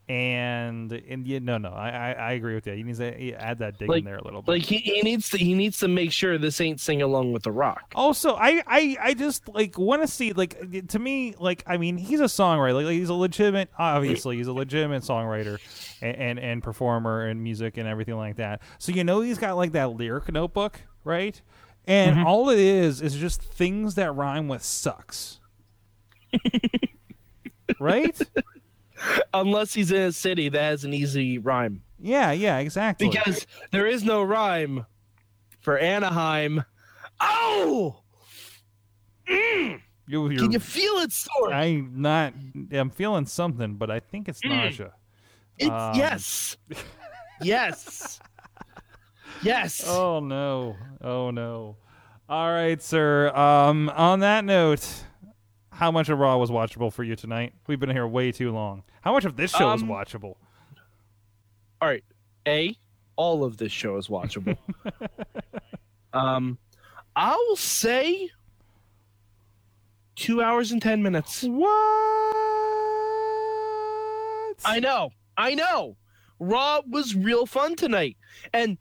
and 0.10 0.92
and 0.92 1.28
yeah, 1.28 1.38
no 1.38 1.60
no 1.60 1.70
I 1.70 1.90
I, 1.90 2.12
I 2.14 2.32
agree 2.32 2.56
with 2.56 2.64
that. 2.64 2.76
He 2.76 2.82
needs 2.82 2.98
to 2.98 3.32
add 3.34 3.60
that 3.60 3.78
dig 3.78 3.90
in 3.92 4.04
there 4.04 4.18
a 4.18 4.24
little 4.24 4.42
bit. 4.42 4.52
Like 4.52 4.64
he, 4.64 4.78
he 4.78 5.02
needs 5.04 5.30
to 5.30 5.38
he 5.38 5.54
needs 5.54 5.78
to 5.80 5.88
make 5.88 6.12
sure 6.12 6.40
this 6.40 6.60
ain't 6.60 6.82
sing 6.82 7.04
along 7.04 7.32
with 7.32 7.44
the 7.44 7.52
rock. 7.52 7.92
Also, 7.94 8.34
I, 8.34 8.64
I, 8.66 8.98
I 9.00 9.14
just 9.14 9.48
like 9.48 9.78
want 9.78 10.02
to 10.02 10.08
see 10.08 10.34
like 10.34 10.88
to 10.88 10.98
me 10.98 11.36
like 11.40 11.64
I 11.68 11.78
mean 11.78 11.98
he's 11.98 12.22
a 12.22 12.26
songwriter 12.26 12.74
like, 12.74 12.86
like, 12.86 12.96
he's 12.96 13.10
a 13.10 13.14
legitimate 13.14 13.70
obviously 13.78 14.38
he's 14.38 14.48
a 14.48 14.54
legitimate 14.54 15.04
songwriter 15.04 15.60
and, 16.02 16.18
and 16.18 16.40
and 16.40 16.64
performer 16.64 17.28
and 17.28 17.44
music 17.44 17.78
and 17.78 17.88
everything 17.88 18.18
like 18.18 18.38
that. 18.38 18.62
So 18.80 18.92
you 18.92 19.04
know 19.04 19.22
he's 19.22 19.38
got 19.38 19.58
like 19.58 19.74
that 19.74 19.92
lyric 19.92 20.32
notebook 20.32 20.82
right, 21.04 21.40
and 21.86 22.18
mm-hmm. 22.18 22.26
all 22.26 22.50
it 22.50 22.58
is 22.58 23.04
is 23.04 23.16
just 23.16 23.44
things 23.44 23.94
that 23.94 24.12
rhyme 24.16 24.48
with 24.48 24.64
sucks. 24.64 25.40
right? 27.80 28.20
Unless 29.34 29.74
he's 29.74 29.92
in 29.92 30.02
a 30.02 30.12
city 30.12 30.50
that 30.50 30.60
has 30.60 30.84
an 30.84 30.94
easy 30.94 31.38
rhyme. 31.38 31.82
Yeah, 32.00 32.32
yeah, 32.32 32.60
exactly. 32.60 33.10
Because 33.10 33.46
there 33.72 33.88
is 33.88 34.04
no 34.04 34.24
rhyme 34.24 34.86
for 35.60 35.78
Anaheim. 35.78 36.64
Oh! 37.20 38.02
you, 39.28 39.80
you're, 40.08 40.30
Can 40.30 40.52
you 40.52 40.60
feel 40.60 40.94
it, 40.96 41.12
Sorg? 41.12 41.54
I'm 41.54 42.02
not. 42.02 42.34
I'm 42.72 42.90
feeling 42.90 43.26
something, 43.26 43.76
but 43.76 43.92
I 43.92 44.00
think 44.00 44.30
it's 44.30 44.44
nausea. 44.44 44.94
It's, 45.58 45.70
um, 45.70 45.96
yes. 45.96 46.58
yes. 47.42 48.20
Yes. 49.42 49.84
Oh 49.88 50.20
no! 50.20 50.76
Oh 51.02 51.32
no! 51.32 51.78
All 52.28 52.52
right, 52.52 52.82
sir. 52.82 53.30
Um, 53.36 53.90
on 53.90 54.20
that 54.20 54.44
note, 54.44 54.86
how 55.80 55.92
much 55.92 56.10
of 56.10 56.20
Raw 56.20 56.36
was 56.38 56.52
watchable 56.52 56.92
for 56.92 57.04
you 57.06 57.16
tonight? 57.16 57.54
We've 57.66 57.80
been 57.80 57.90
here 57.90 58.06
way 58.06 58.34
too 58.34 58.52
long. 58.52 58.84
How 59.00 59.14
much 59.14 59.24
of 59.24 59.38
this 59.38 59.52
show 59.52 59.72
is 59.74 59.82
Um, 59.82 59.88
watchable? 59.88 60.36
All 61.82 61.88
right. 61.88 62.04
A, 62.46 62.76
all 63.16 63.46
of 63.46 63.56
this 63.56 63.72
show 63.72 63.96
is 63.96 64.10
watchable. 64.10 64.58
um, 66.14 66.58
I 67.16 67.32
will 67.48 67.56
say 67.56 68.30
two 70.16 70.42
hours 70.42 70.74
and 70.74 70.82
10 70.82 71.02
minutes. 71.02 71.44
What? 71.44 71.70
I 74.66 74.80
know. 74.82 75.12
I 75.38 75.56
know. 75.56 75.96
Raw 76.40 76.82
was 76.90 77.16
real 77.16 77.46
fun 77.46 77.78
tonight. 77.78 78.18
And 78.54 78.78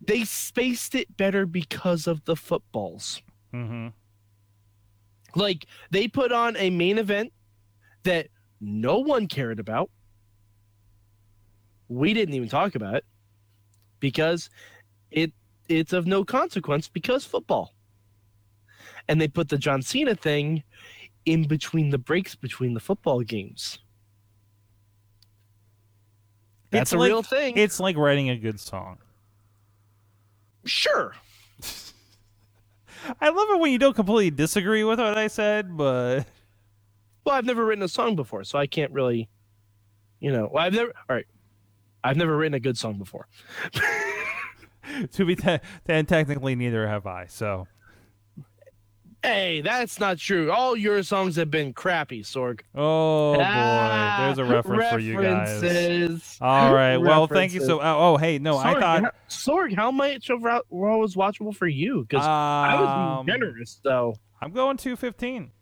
they 0.00 0.22
spaced 0.24 0.94
it 0.94 1.16
better 1.16 1.44
because 1.44 2.06
of 2.06 2.24
the 2.24 2.36
footballs. 2.36 3.20
mm-hmm. 3.52 3.88
Like, 5.34 5.66
they 5.90 6.08
put 6.08 6.32
on 6.32 6.56
a 6.56 6.70
main 6.70 6.98
event 6.98 7.32
that 8.04 8.28
no 8.60 8.98
one 8.98 9.26
cared 9.26 9.58
about. 9.58 9.90
We 11.88 12.14
didn't 12.14 12.34
even 12.34 12.48
talk 12.48 12.74
about 12.74 12.94
it 12.94 13.04
because 14.00 14.50
it 15.10 15.32
it's 15.68 15.92
of 15.92 16.06
no 16.06 16.24
consequence 16.24 16.88
because 16.88 17.24
football. 17.24 17.74
And 19.08 19.20
they 19.20 19.28
put 19.28 19.48
the 19.48 19.58
John 19.58 19.82
Cena 19.82 20.14
thing 20.14 20.62
in 21.26 21.46
between 21.46 21.90
the 21.90 21.98
breaks 21.98 22.34
between 22.34 22.74
the 22.74 22.80
football 22.80 23.20
games. 23.20 23.78
That's 26.70 26.92
a 26.92 26.98
like, 26.98 27.08
real 27.08 27.22
thing. 27.22 27.56
It's 27.56 27.78
like 27.78 27.96
writing 27.96 28.30
a 28.30 28.36
good 28.36 28.58
song. 28.58 28.98
sure. 30.64 31.14
I 33.20 33.28
love 33.28 33.48
it 33.50 33.60
when 33.60 33.72
you 33.72 33.78
don't 33.78 33.94
completely 33.94 34.30
disagree 34.30 34.84
with 34.84 34.98
what 34.98 35.16
I 35.18 35.26
said, 35.28 35.76
but 35.76 36.26
Well, 37.24 37.34
I've 37.34 37.44
never 37.44 37.64
written 37.64 37.82
a 37.82 37.88
song 37.88 38.16
before, 38.16 38.44
so 38.44 38.58
I 38.58 38.66
can't 38.66 38.92
really, 38.92 39.28
you 40.20 40.32
know. 40.32 40.48
Well, 40.52 40.64
I've 40.64 40.72
never. 40.74 40.92
All 41.08 41.16
right, 41.16 41.26
I've 42.02 42.16
never 42.16 42.36
written 42.36 42.54
a 42.54 42.60
good 42.60 42.76
song 42.78 42.98
before. 42.98 43.28
to 45.12 45.24
be 45.24 45.36
te- 45.36 45.60
and 45.86 46.06
technically 46.08 46.54
neither 46.54 46.86
have 46.86 47.06
I. 47.06 47.26
So 47.26 47.66
Hey, 49.24 49.62
that's 49.62 49.98
not 49.98 50.18
true. 50.18 50.52
All 50.52 50.76
your 50.76 51.02
songs 51.02 51.36
have 51.36 51.50
been 51.50 51.72
crappy, 51.72 52.22
Sorg. 52.22 52.60
Oh 52.74 53.40
Ah, 53.40 54.18
boy, 54.18 54.24
there's 54.26 54.38
a 54.38 54.44
reference 54.44 54.90
for 54.92 54.98
you 54.98 55.18
guys. 55.22 56.36
All 56.42 56.74
right. 56.74 56.98
Well, 56.98 57.26
thank 57.26 57.54
you 57.54 57.60
so. 57.60 57.80
Oh, 57.80 58.12
oh, 58.12 58.16
hey, 58.18 58.38
no, 58.38 58.58
I 58.58 58.78
thought. 58.78 59.14
Sorg, 59.30 59.74
how 59.74 59.90
much 59.90 60.28
of 60.28 60.42
Raw 60.42 60.60
was 60.68 61.16
watchable 61.16 61.56
for 61.56 61.66
you? 61.66 62.02
Because 62.06 62.26
I 62.26 62.78
was 62.78 63.20
um, 63.20 63.26
generous, 63.26 63.80
though. 63.82 64.14
I'm 64.42 64.50
going 64.50 64.76
two 64.76 64.94
fifteen. 64.94 65.52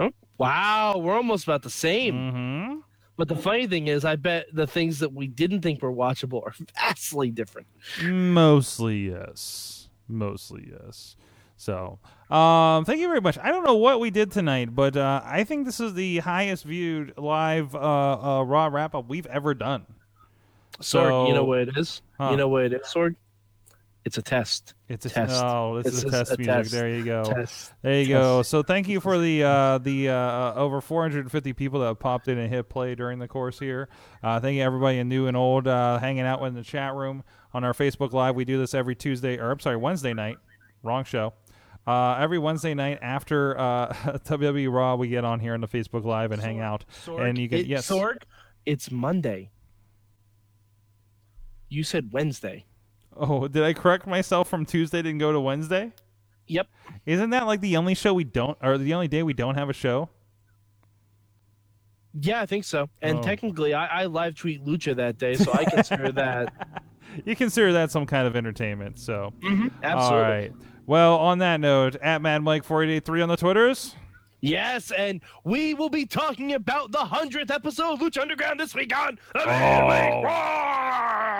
Oh, 0.00 0.12
Wow, 0.38 0.96
we're 0.96 1.16
almost 1.16 1.44
about 1.44 1.62
the 1.62 1.70
same. 1.70 2.14
Mm-hmm. 2.14 2.78
But 3.18 3.28
the 3.28 3.36
funny 3.36 3.66
thing 3.66 3.88
is, 3.88 4.06
I 4.06 4.16
bet 4.16 4.46
the 4.54 4.66
things 4.66 5.00
that 5.00 5.12
we 5.12 5.26
didn't 5.26 5.60
think 5.60 5.82
were 5.82 5.92
watchable 5.92 6.42
are 6.46 6.54
vastly 6.80 7.30
different. 7.30 7.66
Mostly 8.02 9.10
yes. 9.10 9.90
Mostly 10.08 10.70
yes. 10.72 11.16
So, 11.56 11.98
um, 12.30 12.84
thank 12.84 13.00
you 13.00 13.08
very 13.08 13.20
much. 13.20 13.38
I 13.38 13.50
don't 13.50 13.64
know 13.64 13.76
what 13.76 13.98
we 13.98 14.10
did 14.10 14.30
tonight, 14.30 14.74
but 14.74 14.96
uh, 14.96 15.22
I 15.24 15.44
think 15.44 15.64
this 15.64 15.80
is 15.80 15.94
the 15.94 16.18
highest 16.18 16.64
viewed 16.64 17.14
live 17.16 17.74
uh, 17.74 17.78
uh, 17.78 18.42
Raw 18.44 18.66
wrap 18.70 18.94
up 18.94 19.08
we've 19.08 19.26
ever 19.26 19.54
done. 19.54 19.86
Sorg, 20.80 21.28
you 21.28 21.34
know 21.34 21.40
So- 21.40 21.44
what 21.44 21.58
it 21.60 21.70
is? 21.76 22.02
Huh. 22.18 22.30
You 22.32 22.36
know 22.36 22.48
what 22.48 22.64
it 22.64 22.72
is, 22.74 22.82
Sorg? 22.86 23.14
It's 24.04 24.18
a 24.18 24.22
test. 24.22 24.74
It's 24.88 25.04
a 25.04 25.10
Test. 25.10 25.42
Oh, 25.44 25.82
this 25.82 25.92
is 25.92 26.04
a 26.04 26.10
test 26.10 26.38
music. 26.38 26.46
test. 26.54 26.70
There 26.70 26.88
you 26.88 27.04
go. 27.04 27.24
Test. 27.24 27.72
There 27.82 28.00
you 28.00 28.06
go. 28.06 28.42
So 28.42 28.62
thank 28.62 28.86
you 28.86 29.00
for 29.00 29.18
the 29.18 29.42
uh, 29.42 29.78
the 29.78 30.10
uh, 30.10 30.54
over 30.54 30.80
450 30.80 31.52
people 31.54 31.80
that 31.80 31.98
popped 31.98 32.28
in 32.28 32.38
and 32.38 32.48
hit 32.48 32.68
play 32.68 32.94
during 32.94 33.18
the 33.18 33.26
course 33.26 33.58
here. 33.58 33.88
Uh, 34.22 34.38
thank 34.38 34.54
you 34.58 34.62
everybody 34.62 35.02
new 35.02 35.26
and 35.26 35.36
old 35.36 35.66
uh, 35.66 35.98
hanging 35.98 36.22
out 36.24 36.40
in 36.44 36.54
the 36.54 36.62
chat 36.62 36.94
room 36.94 37.24
on 37.52 37.64
our 37.64 37.72
Facebook 37.72 38.12
Live. 38.12 38.36
We 38.36 38.44
do 38.44 38.58
this 38.58 38.74
every 38.74 38.94
Tuesday 38.94 39.38
or 39.38 39.50
I'm 39.50 39.58
sorry 39.58 39.76
Wednesday 39.76 40.14
night. 40.14 40.36
Wrong 40.84 41.02
show. 41.02 41.32
Uh, 41.86 42.16
every 42.18 42.38
Wednesday 42.38 42.74
night 42.74 42.98
after 43.00 43.56
uh, 43.58 43.92
WWE 44.26 44.72
Raw, 44.72 44.96
we 44.96 45.08
get 45.08 45.24
on 45.24 45.38
here 45.40 45.54
on 45.54 45.60
the 45.60 45.68
Facebook 45.68 46.04
Live 46.04 46.32
and 46.32 46.42
hang 46.42 46.60
out. 46.60 46.84
and 47.06 47.38
you 47.38 47.46
get 47.48 47.60
It- 47.60 47.66
yes. 47.66 47.88
Sorg, 47.88 48.22
it's 48.64 48.90
Monday. 48.90 49.50
You 51.68 51.84
said 51.84 52.12
Wednesday. 52.12 52.64
Oh, 53.16 53.48
did 53.48 53.62
I 53.62 53.72
correct 53.72 54.06
myself 54.06 54.48
from 54.48 54.66
Tuesday 54.66 54.98
didn't 55.02 55.18
go 55.18 55.32
to 55.32 55.40
Wednesday? 55.40 55.92
Yep. 56.48 56.68
Isn't 57.06 57.30
that 57.30 57.46
like 57.46 57.60
the 57.60 57.76
only 57.76 57.94
show 57.94 58.14
we 58.14 58.24
don't, 58.24 58.56
or 58.62 58.78
the 58.78 58.94
only 58.94 59.08
day 59.08 59.22
we 59.22 59.32
don't 59.32 59.54
have 59.56 59.68
a 59.68 59.72
show? 59.72 60.08
Yeah, 62.18 62.40
I 62.40 62.46
think 62.46 62.64
so. 62.64 62.88
And 63.02 63.18
Oh. 63.18 63.22
technically, 63.22 63.74
I, 63.74 64.02
I 64.02 64.06
live 64.06 64.34
tweet 64.36 64.64
Lucha 64.64 64.94
that 64.96 65.18
day, 65.18 65.34
so 65.34 65.52
I 65.52 65.64
consider 65.64 66.12
that 66.12 66.82
You 67.24 67.34
consider 67.34 67.72
that 67.72 67.90
some 67.90 68.04
kind 68.06 68.26
of 68.26 68.36
entertainment. 68.36 68.98
So, 68.98 69.32
absolutely. 69.42 69.88
all 69.92 70.20
right. 70.20 70.52
Well, 70.86 71.18
on 71.18 71.38
that 71.38 71.58
note, 71.58 71.96
at 71.96 72.22
Mad 72.22 72.42
Mike 72.42 72.62
four 72.62 72.84
eight 72.84 72.90
eight 72.90 73.04
three 73.04 73.20
on 73.20 73.28
the 73.28 73.36
Twitters. 73.36 73.96
Yes, 74.40 74.92
and 74.92 75.20
we 75.42 75.74
will 75.74 75.88
be 75.88 76.06
talking 76.06 76.52
about 76.52 76.92
the 76.92 76.98
hundredth 76.98 77.50
episode 77.50 77.94
of 77.94 78.00
Lucha 78.00 78.20
Underground 78.20 78.60
this 78.60 78.74
week 78.74 78.96
on. 78.96 79.18
Oh. 79.34 79.40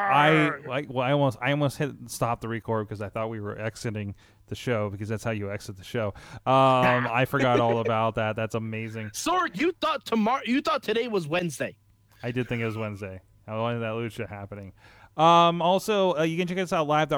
I 0.09 0.51
like. 0.67 0.87
Well, 0.89 1.07
I 1.07 1.13
almost, 1.13 1.39
I 1.41 1.53
almost 1.53 1.79
hit 1.79 1.93
stop 2.07 2.41
the 2.41 2.49
record 2.49 2.89
because 2.89 3.01
I 3.01 3.09
thought 3.09 3.31
we 3.31 3.39
were 3.41 3.57
exiting 3.59 4.17
the 4.49 4.57
show 4.57 4.91
because 4.91 5.09
that's 5.09 5.23
how 5.23 5.31
you 5.31 5.53
exit 5.53 5.77
the 5.77 5.85
show. 5.85 6.15
Um, 6.47 7.07
I 7.07 7.25
forgot 7.29 7.61
all 7.61 7.79
about 7.79 8.17
that. 8.17 8.35
That's 8.35 8.57
amazing. 8.57 9.11
Sorg, 9.11 9.61
you 9.61 9.73
thought 9.81 10.05
tomorrow? 10.05 10.43
You 10.45 10.61
thought 10.61 10.83
today 10.83 11.07
was 11.07 11.29
Wednesday? 11.29 11.77
I 12.23 12.33
did 12.33 12.49
think 12.49 12.63
it 12.63 12.67
was 12.67 12.77
Wednesday. 12.79 13.21
I 13.47 13.57
wanted 13.57 13.81
that 13.81 13.93
lucha 13.93 14.29
happening. 14.29 14.73
Um, 15.17 15.63
also, 15.63 16.15
uh, 16.19 16.23
you 16.25 16.37
can 16.37 16.47
check 16.47 16.59
us 16.59 16.73
out 16.73 16.87
live 16.87 17.09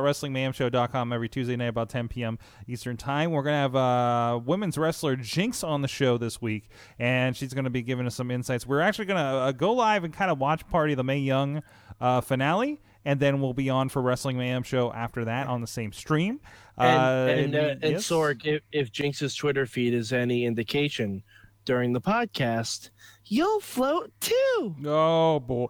every 1.12 1.28
Tuesday 1.28 1.56
night 1.56 1.66
about 1.66 1.88
10 1.88 2.08
p.m. 2.08 2.38
Eastern 2.68 2.96
Time. 2.96 3.32
We're 3.32 3.42
going 3.42 3.54
to 3.54 3.58
have 3.58 3.76
uh, 3.76 4.38
women's 4.44 4.78
wrestler 4.78 5.16
Jinx 5.16 5.64
on 5.64 5.82
the 5.82 5.88
show 5.88 6.16
this 6.16 6.40
week, 6.40 6.68
and 6.98 7.36
she's 7.36 7.52
going 7.52 7.64
to 7.64 7.70
be 7.70 7.82
giving 7.82 8.06
us 8.06 8.14
some 8.14 8.30
insights. 8.30 8.66
We're 8.66 8.80
actually 8.80 9.06
going 9.06 9.18
to 9.18 9.22
uh, 9.22 9.52
go 9.52 9.72
live 9.72 10.04
and 10.04 10.14
kind 10.14 10.30
of 10.30 10.38
watch 10.38 10.66
party 10.68 10.94
the 10.94 11.02
Mae 11.02 11.18
Young 11.18 11.62
uh, 12.00 12.20
finale, 12.20 12.80
and 13.04 13.18
then 13.18 13.40
we'll 13.40 13.52
be 13.52 13.68
on 13.68 13.88
for 13.88 14.00
Wrestling 14.00 14.38
Mayhem 14.38 14.62
show 14.62 14.92
after 14.92 15.24
that 15.24 15.48
on 15.48 15.60
the 15.60 15.66
same 15.66 15.92
stream. 15.92 16.40
And 16.76 17.00
Uh, 17.00 17.32
and, 17.32 17.54
uh, 17.54 17.74
and 17.82 17.92
yes. 17.94 18.06
Sorg, 18.08 18.46
if, 18.46 18.62
if 18.70 18.92
Jinx's 18.92 19.34
Twitter 19.34 19.66
feed 19.66 19.92
is 19.92 20.12
any 20.12 20.44
indication 20.44 21.24
during 21.64 21.92
the 21.92 22.00
podcast, 22.00 22.90
you'll 23.24 23.60
float 23.60 24.12
too. 24.20 24.76
Oh 24.86 25.40
boy. 25.40 25.66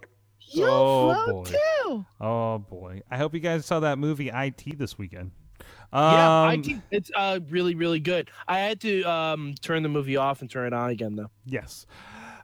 You'll 0.51 0.71
Oh, 0.71 1.25
float 1.25 1.45
boy. 1.45 1.51
too. 1.51 2.07
Oh 2.21 2.59
boy. 2.59 3.03
I 3.11 3.17
hope 3.17 3.35
you 3.35 3.41
guys 3.41 3.65
saw 3.67 3.81
that 3.81 3.99
movie 3.99 4.31
IT 4.33 4.79
this 4.79 4.97
weekend. 4.99 5.31
yeah, 5.93 6.43
Um, 6.43 6.49
I 6.51 6.61
think 6.63 6.83
it's 6.91 7.11
uh 7.17 7.41
really 7.49 7.75
really 7.75 8.01
good. 8.01 8.31
I 8.47 8.59
had 8.59 8.81
to 8.83 9.03
um 9.03 9.55
turn 9.61 9.83
the 9.83 9.89
movie 9.89 10.17
off 10.17 10.41
and 10.41 10.51
turn 10.51 10.67
it 10.67 10.73
on 10.73 10.91
again 10.91 11.17
though. 11.17 11.31
Yes. 11.45 11.87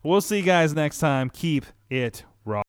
We'll 0.03 0.21
see 0.21 0.39
you 0.39 0.43
guys 0.45 0.75
next 0.75 0.99
time. 0.99 1.31
Keep 1.31 1.65
it 1.91 2.25